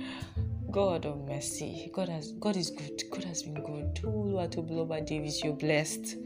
God 0.70 1.06
of 1.06 1.24
mercy. 1.28 1.90
God 1.92 2.08
has 2.08 2.32
god 2.32 2.56
is 2.56 2.70
good. 2.70 3.02
God 3.10 3.24
has 3.24 3.42
been 3.42 3.62
good. 3.62 3.94
Oluwatobiloba 4.02 5.06
davis 5.06 5.44
you're 5.44 5.52
blessed 5.52 6.16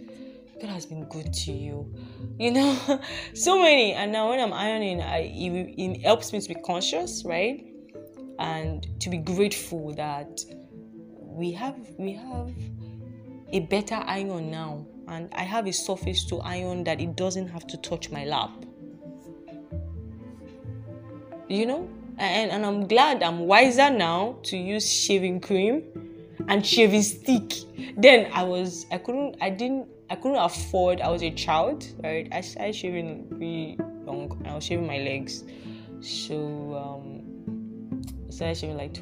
god 0.61 0.71
has 0.71 0.87
been 0.87 1.05
good 1.05 1.33
to 1.33 1.53
you 1.53 1.93
you 2.39 2.51
know 2.51 3.01
so 3.35 3.61
many 3.61 3.93
and 3.93 4.13
now 4.13 4.29
when 4.31 4.41
i'm 4.41 4.53
ironing 4.53 5.01
i 5.01 5.19
it, 5.19 5.75
it 5.79 6.03
helps 6.03 6.33
me 6.33 6.41
to 6.41 6.49
be 6.49 6.61
conscious 6.67 7.23
right 7.25 7.65
and 8.39 8.87
to 9.01 9.11
be 9.11 9.19
grateful 9.19 9.95
that 9.95 10.41
we 11.21 11.53
have 11.53 11.77
we 11.99 12.13
have 12.13 12.53
a 13.53 13.61
better 13.61 13.95
iron 14.07 14.51
now 14.51 14.85
and 15.09 15.31
I 15.33 15.43
have 15.43 15.67
a 15.67 15.73
surface 15.73 16.25
to 16.27 16.41
iron 16.41 16.85
that 16.85 17.01
it 17.01 17.17
doesn't 17.17 17.49
have 17.49 17.67
to 17.69 17.77
touch 17.79 18.11
my 18.11 18.25
lap. 18.25 18.51
You 21.49 21.67
know? 21.67 21.89
And, 22.19 22.51
and 22.51 22.67
I'm 22.67 22.87
glad 22.87 23.23
I'm 23.23 23.41
wiser 23.41 23.91
now 23.91 24.37
to 24.45 24.57
use 24.57 24.91
shaving 24.91 25.41
cream 25.41 25.83
and 26.49 26.65
shaving 26.65 27.03
stick. 27.03 27.55
Then 27.97 28.31
I 28.33 28.43
was 28.43 28.87
I 28.93 28.99
couldn't 28.99 29.37
I 29.41 29.51
didn't 29.51 29.89
I 30.11 30.17
couldn't 30.17 30.39
afford 30.39 31.01
I 31.01 31.09
was 31.11 31.23
a 31.23 31.31
child, 31.31 31.87
right? 32.03 32.29
I 32.33 32.41
started 32.41 32.75
shaving 32.75 33.27
really 33.31 33.77
young 34.07 34.35
and 34.39 34.49
I 34.49 34.55
was 34.55 34.65
shaving 34.65 34.87
my 34.87 34.99
legs. 34.99 35.45
So 36.01 36.75
um 36.75 38.05
I 38.27 38.31
started 38.31 38.57
shaving 38.57 38.77
like 38.77 38.97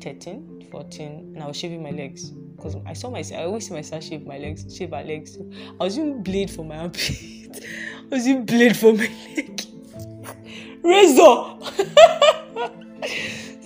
13, 0.00 0.68
14 0.70 1.32
and 1.34 1.42
I 1.42 1.46
was 1.46 1.56
shaving 1.56 1.82
my 1.82 1.90
legs 1.90 2.30
because 2.56 2.76
I 2.86 2.94
saw 2.94 3.10
myself. 3.10 3.40
I 3.40 3.44
always 3.44 3.68
see 3.68 3.74
myself 3.74 4.02
shave 4.02 4.26
my 4.26 4.38
legs, 4.38 4.74
shave 4.74 4.90
my 4.90 5.02
legs. 5.02 5.34
So 5.34 5.50
I 5.78 5.84
was 5.84 5.96
using 5.96 6.22
blade 6.22 6.50
for 6.50 6.64
my 6.64 6.78
armpit. 6.78 7.10
I 8.10 8.14
was 8.14 8.26
using 8.26 8.46
blade 8.46 8.76
for 8.76 8.94
my 8.94 9.10
leg. 9.36 9.62
Razor. 10.82 11.16
so 11.18 11.58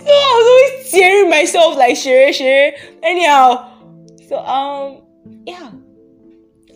I 0.07 0.33
was 0.37 0.73
always 0.73 0.91
tearing 0.91 1.29
myself 1.29 1.77
like 1.77 1.95
shere 1.95 2.33
shere. 2.33 2.73
Anyhow, 3.01 3.71
so 4.27 4.39
um 4.39 5.03
yeah, 5.45 5.71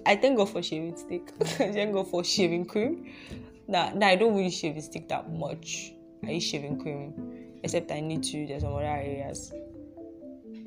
I 0.06 0.16
thank 0.16 0.38
God 0.38 0.50
for 0.50 0.62
shaving 0.62 0.96
stick. 0.98 1.32
I 1.42 1.44
thank 1.74 1.94
God 1.94 2.08
for 2.08 2.24
shaving 2.24 2.66
cream. 2.66 3.12
Now, 3.68 3.92
now 3.94 4.08
I 4.08 4.16
don't 4.16 4.36
really 4.36 4.52
shave 4.52 4.78
a 4.78 4.82
stick 4.82 5.10
that 5.10 5.32
much. 5.32 5.94
I 6.24 6.32
use 6.32 6.44
shaving 6.44 6.80
cream, 6.80 7.14
except 7.64 7.92
I 7.92 8.00
need 8.00 8.24
to. 8.24 8.46
There's 8.46 8.62
some 8.62 8.74
other 8.74 8.86
areas. 8.86 9.54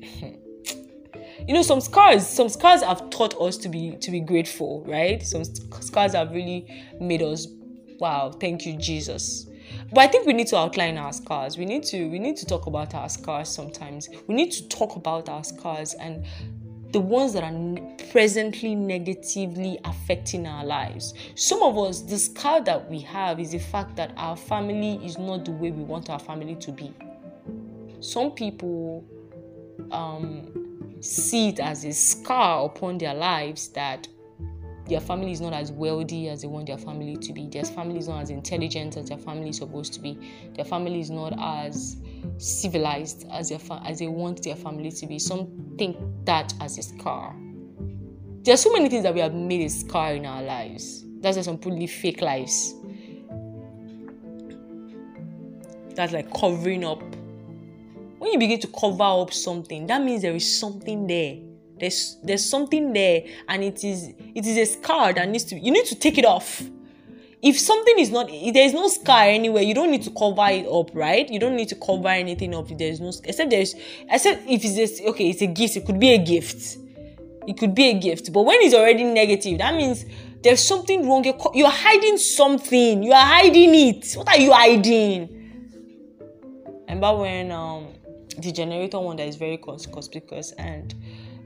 you 1.47 1.53
know 1.53 1.61
some 1.61 1.81
scars 1.81 2.27
some 2.27 2.49
scars 2.49 2.81
have 2.81 3.09
taught 3.09 3.39
us 3.41 3.57
to 3.57 3.69
be 3.69 3.95
to 3.97 4.11
be 4.11 4.19
grateful 4.19 4.83
right 4.87 5.25
some 5.25 5.43
scars 5.43 6.13
have 6.13 6.31
really 6.31 6.67
made 6.99 7.21
us 7.21 7.47
wow 7.99 8.31
thank 8.31 8.65
you 8.65 8.77
jesus 8.77 9.47
but 9.91 9.99
i 9.99 10.07
think 10.07 10.25
we 10.25 10.33
need 10.33 10.47
to 10.47 10.57
outline 10.57 10.97
our 10.97 11.13
scars 11.13 11.57
we 11.57 11.65
need 11.65 11.83
to 11.83 12.09
we 12.09 12.19
need 12.19 12.35
to 12.35 12.45
talk 12.45 12.67
about 12.67 12.93
our 12.93 13.09
scars 13.09 13.49
sometimes 13.49 14.09
we 14.27 14.35
need 14.35 14.51
to 14.51 14.67
talk 14.69 14.95
about 14.95 15.29
our 15.29 15.43
scars 15.43 15.93
and 15.95 16.25
the 16.91 16.99
ones 16.99 17.33
that 17.33 17.43
are 17.43 17.97
presently 18.11 18.73
negatively 18.73 19.79
affecting 19.85 20.47
our 20.47 20.65
lives. 20.65 21.13
Some 21.35 21.61
of 21.61 21.77
us, 21.77 22.01
the 22.01 22.17
scar 22.17 22.61
that 22.61 22.89
we 22.89 22.99
have 23.01 23.39
is 23.39 23.51
the 23.51 23.59
fact 23.59 23.95
that 23.97 24.11
our 24.17 24.35
family 24.35 24.99
is 25.05 25.17
not 25.17 25.45
the 25.45 25.51
way 25.51 25.71
we 25.71 25.83
want 25.83 26.09
our 26.09 26.19
family 26.19 26.55
to 26.55 26.71
be. 26.71 26.93
Some 27.99 28.31
people 28.31 29.05
um, 29.91 30.97
see 31.01 31.49
it 31.49 31.59
as 31.59 31.85
a 31.85 31.93
scar 31.93 32.65
upon 32.65 32.97
their 32.97 33.13
lives 33.13 33.67
that 33.69 34.07
their 34.87 34.99
family 34.99 35.31
is 35.31 35.39
not 35.39 35.53
as 35.53 35.71
wealthy 35.71 36.29
as 36.29 36.41
they 36.41 36.47
want 36.47 36.65
their 36.65 36.77
family 36.77 37.15
to 37.17 37.33
be. 37.33 37.47
Their 37.47 37.63
family 37.63 37.99
is 37.99 38.07
not 38.07 38.23
as 38.23 38.31
intelligent 38.31 38.97
as 38.97 39.09
their 39.09 39.19
family 39.19 39.49
is 39.49 39.57
supposed 39.57 39.93
to 39.93 39.99
be. 39.99 40.17
Their 40.55 40.65
family 40.65 40.99
is 40.99 41.11
not 41.11 41.33
as 41.39 41.97
civilized 42.37 43.25
as 43.31 43.49
their 43.49 43.59
fa- 43.59 43.81
as 43.85 43.99
they 43.99 44.07
want 44.07 44.43
their 44.43 44.55
family 44.55 44.91
to 44.91 45.07
be. 45.07 45.19
Some 45.19 45.75
think 45.77 45.97
that 46.25 46.53
as 46.61 46.77
a 46.77 46.83
scar. 46.83 47.35
There 48.43 48.53
are 48.53 48.57
so 48.57 48.71
many 48.71 48.89
things 48.89 49.03
that 49.03 49.13
we 49.13 49.19
have 49.19 49.33
made 49.33 49.65
a 49.65 49.69
scar 49.69 50.13
in 50.13 50.25
our 50.25 50.41
lives. 50.41 51.03
That's 51.19 51.37
why 51.37 51.43
some 51.43 51.59
live 51.59 51.91
fake 51.91 52.21
lives. 52.21 52.73
That's 55.95 56.13
like 56.13 56.33
covering 56.33 56.85
up. 56.85 57.01
When 58.19 58.31
you 58.31 58.39
begin 58.39 58.59
to 58.61 58.67
cover 58.67 59.03
up 59.03 59.33
something, 59.33 59.87
that 59.87 60.01
means 60.01 60.21
there 60.21 60.35
is 60.35 60.59
something 60.59 61.07
there 61.07 61.37
there's 61.79 62.17
there's 62.23 62.47
something 62.47 62.93
there 62.93 63.23
and 63.47 63.63
it 63.63 63.83
is 63.83 64.09
it 64.35 64.45
is 64.45 64.57
a 64.57 64.65
scar 64.65 65.13
that 65.13 65.27
needs 65.29 65.45
to 65.45 65.57
you 65.57 65.71
need 65.71 65.85
to 65.85 65.95
take 65.95 66.17
it 66.17 66.25
off 66.25 66.61
if 67.41 67.57
something 67.57 67.97
is 67.99 68.09
not 68.11 68.27
if 68.29 68.53
there's 68.53 68.73
no 68.73 68.87
scar 68.87 69.23
anywhere 69.23 69.63
you 69.63 69.73
don't 69.73 69.91
need 69.91 70.03
to 70.03 70.11
cover 70.11 70.47
it 70.49 70.67
up 70.67 70.91
right? 70.93 71.29
You 71.29 71.39
don't 71.39 71.55
need 71.55 71.69
to 71.69 71.75
cover 71.75 72.09
anything 72.09 72.53
up 72.53 72.69
if 72.69 72.77
there's 72.77 72.99
no 72.99 73.11
except 73.23 73.49
there's 73.49 73.75
except 74.09 74.43
if 74.47 74.63
it's 74.63 74.75
just 74.75 75.01
okay 75.01 75.29
it's 75.29 75.41
a 75.41 75.47
gift 75.47 75.77
it 75.77 75.85
could 75.85 75.99
be 75.99 76.11
a 76.13 76.17
gift. 76.17 76.77
It 77.47 77.57
could 77.57 77.73
be 77.73 77.85
a 77.89 77.99
gift 77.99 78.31
but 78.33 78.43
when 78.43 78.57
it's 78.61 78.75
already 78.75 79.03
negative 79.03 79.59
that 79.59 79.73
means 79.73 80.05
there's 80.43 80.65
something 80.65 81.07
wrong 81.07 81.23
you're, 81.23 81.37
you're 81.53 81.69
hiding 81.69 82.17
something 82.17 83.03
you 83.03 83.11
are 83.11 83.25
hiding 83.25 83.73
it. 83.73 84.13
What 84.13 84.27
are 84.27 84.37
you 84.37 84.51
hiding? 84.51 85.35
Remember 86.87 87.17
when 87.17 87.51
um 87.51 87.87
the 88.37 88.51
generator 88.51 88.99
one 88.99 89.17
that 89.17 89.27
is 89.27 89.35
very 89.35 89.57
conspicuous 89.57 90.51
and 90.53 90.93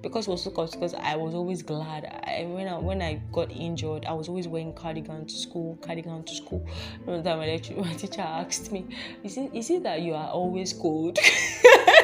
because 0.03 0.27
it 0.27 0.31
was 0.31 0.43
so 0.43 0.51
because 0.51 0.93
I 0.93 1.15
was 1.15 1.33
always 1.33 1.63
glad. 1.63 2.05
I, 2.05 2.45
when 2.45 2.67
I 2.67 2.77
when 2.77 3.01
I 3.01 3.21
got 3.31 3.49
injured, 3.51 4.05
I 4.05 4.13
was 4.13 4.27
always 4.27 4.47
wearing 4.47 4.73
cardigan 4.73 5.25
to 5.25 5.33
school, 5.33 5.77
cardigan 5.81 6.23
to 6.23 6.35
school. 6.35 6.67
One 7.05 7.23
time 7.23 7.39
my, 7.39 7.45
my 7.77 7.93
teacher 7.93 8.21
asked 8.21 8.71
me, 8.71 8.85
"Is 9.23 9.37
it 9.37 9.49
is 9.53 9.69
it 9.71 9.83
that 9.83 10.01
you 10.01 10.13
are 10.13 10.29
always 10.29 10.73
cold?" 10.73 11.17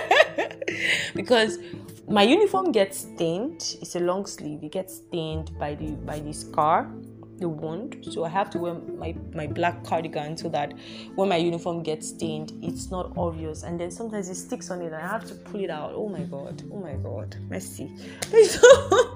because 1.15 1.59
my 2.07 2.23
uniform 2.23 2.71
gets 2.71 2.99
stained. 3.01 3.75
It's 3.81 3.95
a 3.95 3.99
long 3.99 4.25
sleeve. 4.25 4.63
It 4.63 4.71
gets 4.71 4.95
stained 4.95 5.51
by 5.59 5.75
the 5.75 5.91
by 5.91 6.19
the 6.19 6.33
scar 6.33 6.89
the 7.39 7.49
wound. 7.49 8.05
So 8.11 8.23
i 8.23 8.29
have 8.29 8.49
to 8.51 8.57
wear 8.59 8.73
my, 8.75 9.15
my 9.33 9.47
black 9.47 9.83
cardigan 9.83 10.37
so 10.37 10.49
that 10.49 10.73
when 11.15 11.29
my 11.29 11.37
uniform 11.37 11.83
gets 11.83 12.09
stained 12.09 12.53
it's 12.61 12.91
not 12.91 13.13
obvious. 13.17 13.63
And 13.63 13.79
then 13.79 13.91
sometimes 13.91 14.29
it 14.29 14.35
sticks 14.35 14.69
on 14.69 14.81
it 14.81 14.87
and 14.87 14.95
i 14.95 15.07
have 15.07 15.25
to 15.25 15.35
pull 15.35 15.63
it 15.63 15.69
out. 15.69 15.93
Oh 15.95 16.09
my 16.09 16.23
god. 16.23 16.63
Oh 16.71 16.79
my 16.79 16.93
god. 16.93 17.35
Mercy. 17.49 17.91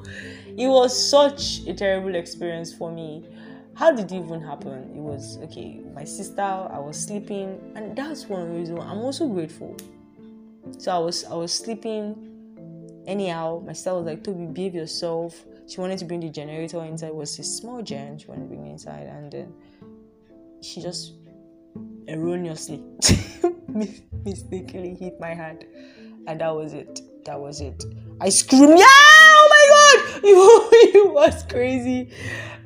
It 0.55 0.67
was 0.67 0.93
such 1.09 1.61
a 1.65 1.73
terrible 1.73 2.13
experience 2.13 2.71
for 2.71 2.91
me. 2.91 3.25
How 3.73 3.91
did 3.91 4.11
it 4.11 4.15
even 4.15 4.39
happen? 4.39 4.91
It 4.95 5.01
was 5.01 5.39
okay 5.45 5.81
my 5.93 6.03
sister 6.03 6.41
i 6.41 6.79
was 6.79 6.97
sleeping. 6.97 7.59
And 7.75 7.95
that's 7.95 8.25
one 8.25 8.55
reason 8.55 8.79
i'm 8.79 8.99
also 8.99 9.27
grateful. 9.27 9.75
So 10.77 10.91
i 10.91 10.97
was 10.97 11.23
i 11.25 11.33
was 11.33 11.53
sleeping 11.53 12.15
anyhow. 13.07 13.61
My 13.65 13.73
sister 13.73 13.93
was 13.95 14.05
like 14.05 14.23
toby 14.23 14.45
behave 14.45 14.75
yourself 14.75 15.45
she 15.67 15.79
wanted 15.79 15.99
to 15.99 16.05
bring 16.05 16.19
the 16.19 16.29
generator 16.29 16.83
inside. 16.83 17.07
It 17.07 17.15
was 17.15 17.37
a 17.39 17.43
small 17.43 17.81
gen 17.81 18.17
she 18.17 18.27
wanted 18.27 18.43
to 18.43 18.47
bring 18.47 18.67
inside, 18.67 19.07
and 19.07 19.31
then 19.31 19.53
she 20.61 20.81
just 20.81 21.13
erroneously 22.07 22.83
mistakenly 24.25 24.95
hit 24.95 25.19
my 25.19 25.33
hand, 25.33 25.65
and 26.27 26.41
that 26.41 26.53
was 26.53 26.73
it. 26.73 27.01
That 27.25 27.39
was 27.39 27.61
it. 27.61 27.83
I 28.19 28.29
screamed, 28.29 28.77
"Yeah! 28.77 28.85
Oh 28.85 29.47
my 29.49 29.63
god! 29.73 30.21
it 30.95 31.13
was 31.13 31.43
crazy," 31.43 32.09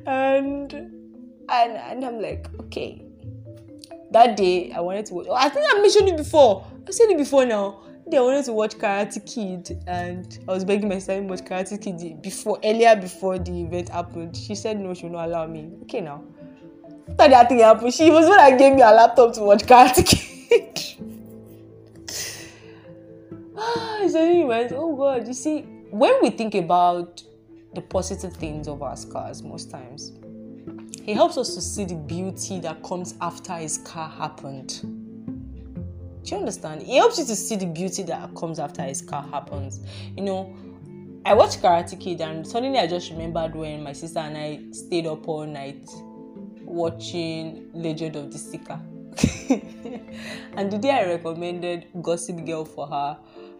and 0.05 0.73
and 0.73 1.77
and 1.77 2.05
I'm 2.05 2.21
like, 2.21 2.47
okay. 2.61 3.03
That 4.11 4.37
day, 4.37 4.71
I 4.71 4.79
wanted 4.79 5.05
to 5.07 5.31
I 5.33 5.49
think 5.49 5.65
I 5.69 5.81
mentioned 5.81 6.07
it 6.09 6.17
before. 6.17 6.65
I 6.87 6.91
said 6.91 7.09
it 7.09 7.17
before 7.17 7.45
now 7.45 7.81
I 8.16 8.22
wanted 8.22 8.45
to 8.45 8.53
watch 8.53 8.78
Karate 8.78 9.26
Kid, 9.26 9.84
and 9.86 10.39
I 10.47 10.51
was 10.53 10.64
begging 10.64 10.88
my 10.88 10.99
son 10.99 11.24
to 11.24 11.28
watch 11.28 11.41
Karate 11.41 11.82
Kid 11.82 12.22
before 12.22 12.58
earlier 12.64 12.95
before 12.95 13.38
the 13.38 13.64
event 13.64 13.89
happened. 13.89 14.36
She 14.36 14.55
said 14.55 14.80
no, 14.80 14.93
she 14.93 15.08
will 15.08 15.14
not 15.14 15.28
allow 15.28 15.45
me. 15.45 15.72
Okay, 15.84 15.99
now 15.99 16.24
after 17.10 17.30
that 17.30 17.49
thing 17.49 17.60
happened, 17.60 17.93
she 17.93 18.10
was 18.10 18.28
when 18.28 18.39
I 18.39 18.55
gave 18.55 18.74
me 18.76 18.82
a 18.82 18.91
laptop 18.91 19.34
to 19.34 19.41
watch 19.41 19.64
Karate 19.64 20.05
Kid. 20.05 20.24
Ah, 23.58 24.05
so 24.10 24.22
anyways, 24.22 24.72
oh 24.74 24.95
God, 24.95 25.28
you 25.28 25.34
see, 25.34 25.62
when 25.89 26.14
we 26.22 26.30
think 26.30 26.55
about 26.55 27.24
the 27.74 27.82
positive 27.82 28.34
things 28.34 28.68
of 28.68 28.82
our 28.82 28.95
scars, 28.95 29.41
most 29.41 29.72
times, 29.72 30.14
it 31.05 31.16
helps 31.16 31.38
us 31.38 31.55
to 31.55 31.62
see 31.62 31.86
the 31.86 31.95
beauty 31.95 32.60
that 32.60 32.84
comes 32.84 33.16
after 33.20 33.53
a 33.53 33.68
scar 33.68 34.10
happened 34.10 35.07
do 36.28 36.36
you 36.36 36.39
understand? 36.41 36.82
It 36.82 36.89
helps 36.89 37.17
you 37.17 37.25
to 37.25 37.36
see 37.36 37.55
the 37.55 37.65
beauty 37.65 38.03
that 38.03 38.36
comes 38.36 38.59
after 38.59 38.82
a 38.82 38.93
scar 38.93 39.23
happens. 39.23 39.80
You 40.17 40.23
know, 40.23 40.55
I 41.25 41.34
watched 41.34 41.61
Karate 41.61 41.97
Kid 41.97 42.19
and 42.19 42.45
suddenly 42.45 42.80
I 42.80 42.86
just 42.86 43.09
remembered 43.11 43.55
when 43.55 43.82
my 43.82 43.93
sister 43.93 44.19
and 44.19 44.38
I 44.38 44.59
stayed 44.71 45.07
up 45.07 45.25
all 45.25 45.45
night 45.45 45.89
watching 46.65 47.69
Legend 47.73 48.17
of 48.17 48.34
the 48.34 48.38
Seeker. 48.38 48.80
and 50.57 50.69
the 50.69 50.78
day 50.78 50.91
I 50.91 51.05
recommended 51.05 51.88
Gossip 52.01 52.45
Girl 52.45 52.65
for 52.65 52.88
her, 52.88 53.17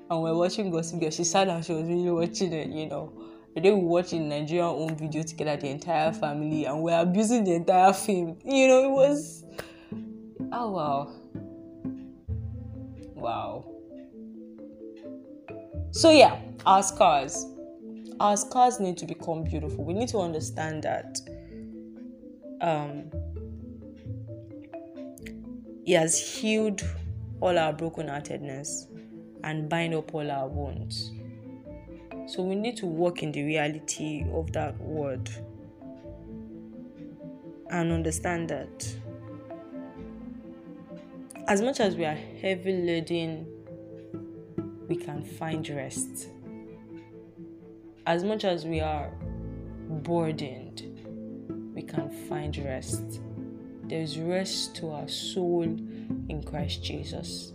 and 0.09 0.22
we're 0.22 0.36
watching 0.36 0.70
Gossip 0.70 0.99
Girl, 0.99 1.09
she 1.09 1.24
sat 1.24 1.45
down, 1.45 1.63
she 1.63 1.72
was 1.72 1.84
really 1.84 2.11
watching 2.11 2.51
it, 2.51 2.68
you 2.68 2.88
know. 2.88 3.13
The 3.55 3.61
day 3.61 3.72
we 3.72 3.80
watched 3.82 4.11
in 4.11 4.28
Nigerian 4.28 4.65
own 4.65 4.95
video 4.97 5.24
together, 5.24 5.55
the 5.55 5.70
entire 5.70 6.11
family, 6.11 6.65
and 6.65 6.84
we're 6.84 6.99
abusing 6.99 7.45
the 7.45 7.53
entire 7.53 7.93
film. 7.93 8.38
You 8.43 8.68
know, 8.68 8.84
it 8.84 8.91
was. 8.91 9.45
Oh 10.51 10.72
wow. 10.72 11.16
Wow. 13.18 13.65
So, 15.91 16.11
yeah, 16.11 16.39
our 16.65 16.84
scars. 16.84 17.45
Our 18.20 18.38
scars 18.38 18.80
need 18.80 18.97
to 18.97 19.05
become 19.05 19.43
beautiful. 19.43 19.84
We 19.84 19.93
need 19.93 20.09
to 20.09 20.20
understand 20.20 20.84
that 20.84 21.20
um, 22.61 23.11
He 25.84 25.93
has 25.93 26.20
healed 26.20 26.82
all 27.39 27.57
our 27.57 27.74
brokenheartedness 27.74 28.88
and 29.43 29.70
bind 29.70 29.93
up 29.93 30.13
all 30.13 30.30
our 30.30 30.47
wounds. 30.47 31.11
So 32.28 32.43
we 32.43 32.55
need 32.55 32.76
to 32.78 32.86
walk 32.86 33.24
in 33.24 33.32
the 33.32 33.43
reality 33.43 34.26
of 34.34 34.51
that 34.51 34.78
word 34.82 35.30
and 37.70 37.91
understand 37.91 38.49
that 38.49 38.95
as 41.48 41.62
much 41.62 41.80
as 41.80 41.95
we 41.95 42.04
are 42.04 42.18
heavy 42.41 42.74
laden, 42.74 43.48
we 44.89 44.98
can 44.98 45.24
find 45.24 45.68
rest. 45.70 46.28
As 48.06 48.26
much 48.26 48.43
as 48.43 48.66
we 48.66 48.82
are 48.82 49.12
burdened, 49.89 50.84
we 51.74 51.82
can 51.84 52.10
find 52.28 52.58
rest. 52.58 53.22
There's 53.84 54.20
rest 54.20 54.76
to 54.78 54.91
our 54.91 55.08
soul 55.08 55.64
in 55.64 56.43
Christ 56.45 56.84
Jesus. 56.84 57.54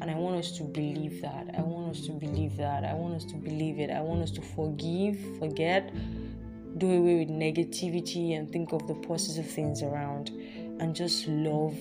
And 0.00 0.10
I 0.10 0.14
want 0.14 0.36
us 0.36 0.56
to 0.56 0.62
believe 0.62 1.20
that. 1.20 1.54
I 1.56 1.60
want 1.60 1.94
us 1.94 2.06
to 2.06 2.12
believe 2.12 2.56
that. 2.56 2.84
I 2.84 2.94
want 2.94 3.14
us 3.14 3.26
to 3.26 3.34
believe 3.34 3.78
it. 3.78 3.90
I 3.90 4.00
want 4.00 4.22
us 4.22 4.30
to 4.32 4.40
forgive, 4.40 5.18
forget, 5.38 5.92
do 6.78 6.90
away 6.90 7.16
with 7.18 7.28
negativity 7.28 8.38
and 8.38 8.50
think 8.50 8.72
of 8.72 8.86
the 8.88 8.94
positive 8.94 9.46
things 9.46 9.82
around 9.82 10.30
and 10.80 10.96
just 10.96 11.28
love 11.28 11.76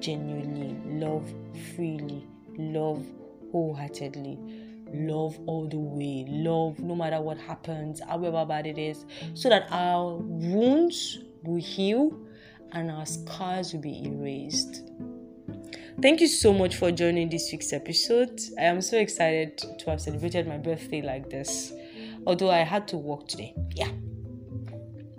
genuinely, 0.00 0.76
love 0.98 1.32
freely, 1.74 2.26
love 2.56 3.04
wholeheartedly, 3.52 4.38
love 4.92 5.38
all 5.46 5.68
the 5.68 5.78
way, 5.78 6.24
love 6.28 6.78
no 6.78 6.94
matter 6.94 7.20
what 7.20 7.38
happens, 7.38 8.00
however 8.00 8.44
bad 8.44 8.66
it 8.66 8.78
is, 8.78 9.04
so 9.34 9.48
that 9.48 9.66
our 9.70 10.16
wounds 10.16 11.18
will 11.42 11.60
heal 11.60 12.18
and 12.72 12.90
our 12.90 13.06
scars 13.06 13.72
will 13.72 13.80
be 13.80 14.04
erased. 14.04 14.82
Thank 16.00 16.20
you 16.20 16.28
so 16.28 16.52
much 16.52 16.76
for 16.76 16.92
joining 16.92 17.28
this 17.28 17.50
week's 17.50 17.72
episode. 17.72 18.40
I 18.58 18.64
am 18.64 18.80
so 18.80 18.98
excited 18.98 19.58
to 19.58 19.90
have 19.90 20.00
celebrated 20.00 20.46
my 20.46 20.58
birthday 20.58 21.02
like 21.02 21.28
this. 21.28 21.72
Although 22.24 22.50
I 22.50 22.58
had 22.58 22.86
to 22.88 22.96
work 22.96 23.26
today. 23.26 23.54
Yeah 23.74 23.90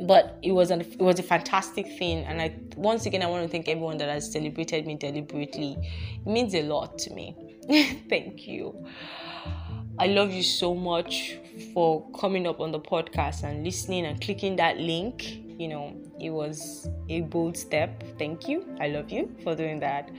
but 0.10 0.39
it 0.41 0.51
was 0.51 0.72
an, 0.72 0.82
it 0.82 0.99
was 1.10 1.20
a 1.20 1.24
fantastic 1.24 1.86
thing 1.99 2.18
and 2.26 2.41
i 2.41 2.47
once 2.76 3.05
again 3.05 3.22
i 3.22 3.28
want 3.28 3.43
to 3.43 3.49
thank 3.49 3.68
everyone 3.70 3.97
that 3.97 4.10
has 4.10 4.32
celebrated 4.32 4.88
me 4.88 4.95
deliberately 4.95 5.78
it 6.26 6.30
means 6.38 6.55
a 6.55 6.64
lot 6.64 6.97
to 6.97 7.14
me 7.14 7.36
thank 8.10 8.47
you 8.47 8.64
i 9.99 10.07
love 10.07 10.32
you 10.32 10.43
so 10.43 10.74
much 10.74 11.38
for 11.74 11.80
for 11.89 12.10
coming 12.12 12.47
up 12.47 12.60
on 12.60 12.72
the 12.72 12.80
podcast 12.80 13.43
and 13.43 13.64
listening 13.64 14.05
and 14.05 14.20
clicking 14.22 14.55
that 14.57 14.78
link. 14.78 15.39
You 15.60 15.68
know, 15.68 15.95
it 16.20 16.30
was 16.30 16.89
a 17.10 17.22
bold 17.22 17.57
step. 17.57 18.03
Thank 18.18 18.47
you. 18.47 18.66
I 18.80 18.88
love 18.88 19.12
you 19.12 19.36
for 19.43 19.55
doing 19.55 19.80
that. 19.80 20.10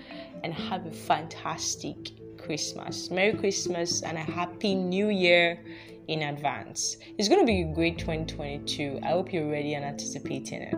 And 0.43 0.53
have 0.55 0.87
a 0.87 0.91
fantastic 0.91 1.97
Christmas. 2.39 3.11
Merry 3.11 3.35
Christmas 3.35 4.03
and 4.03 4.17
a 4.17 4.23
happy 4.23 4.75
new 4.75 5.09
year 5.09 5.61
in 6.09 6.23
advance. 6.23 6.97
It's 7.19 7.29
going 7.29 7.41
to 7.41 7.47
be 7.47 7.63
a 7.63 7.75
great 7.75 7.99
2022. 7.99 9.01
I 9.03 9.09
hope 9.09 9.33
you're 9.33 9.51
ready 9.51 9.75
and 9.75 9.85
anticipating 9.85 10.63
it. 10.63 10.75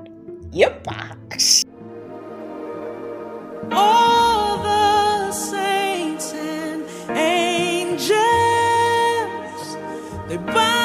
Yep. 0.52 0.86
All 3.70 4.58
the 4.62 5.32
saints 5.32 6.32
and 6.34 6.84
angels, 7.16 8.08
they 10.28 10.36
bow 10.36 10.81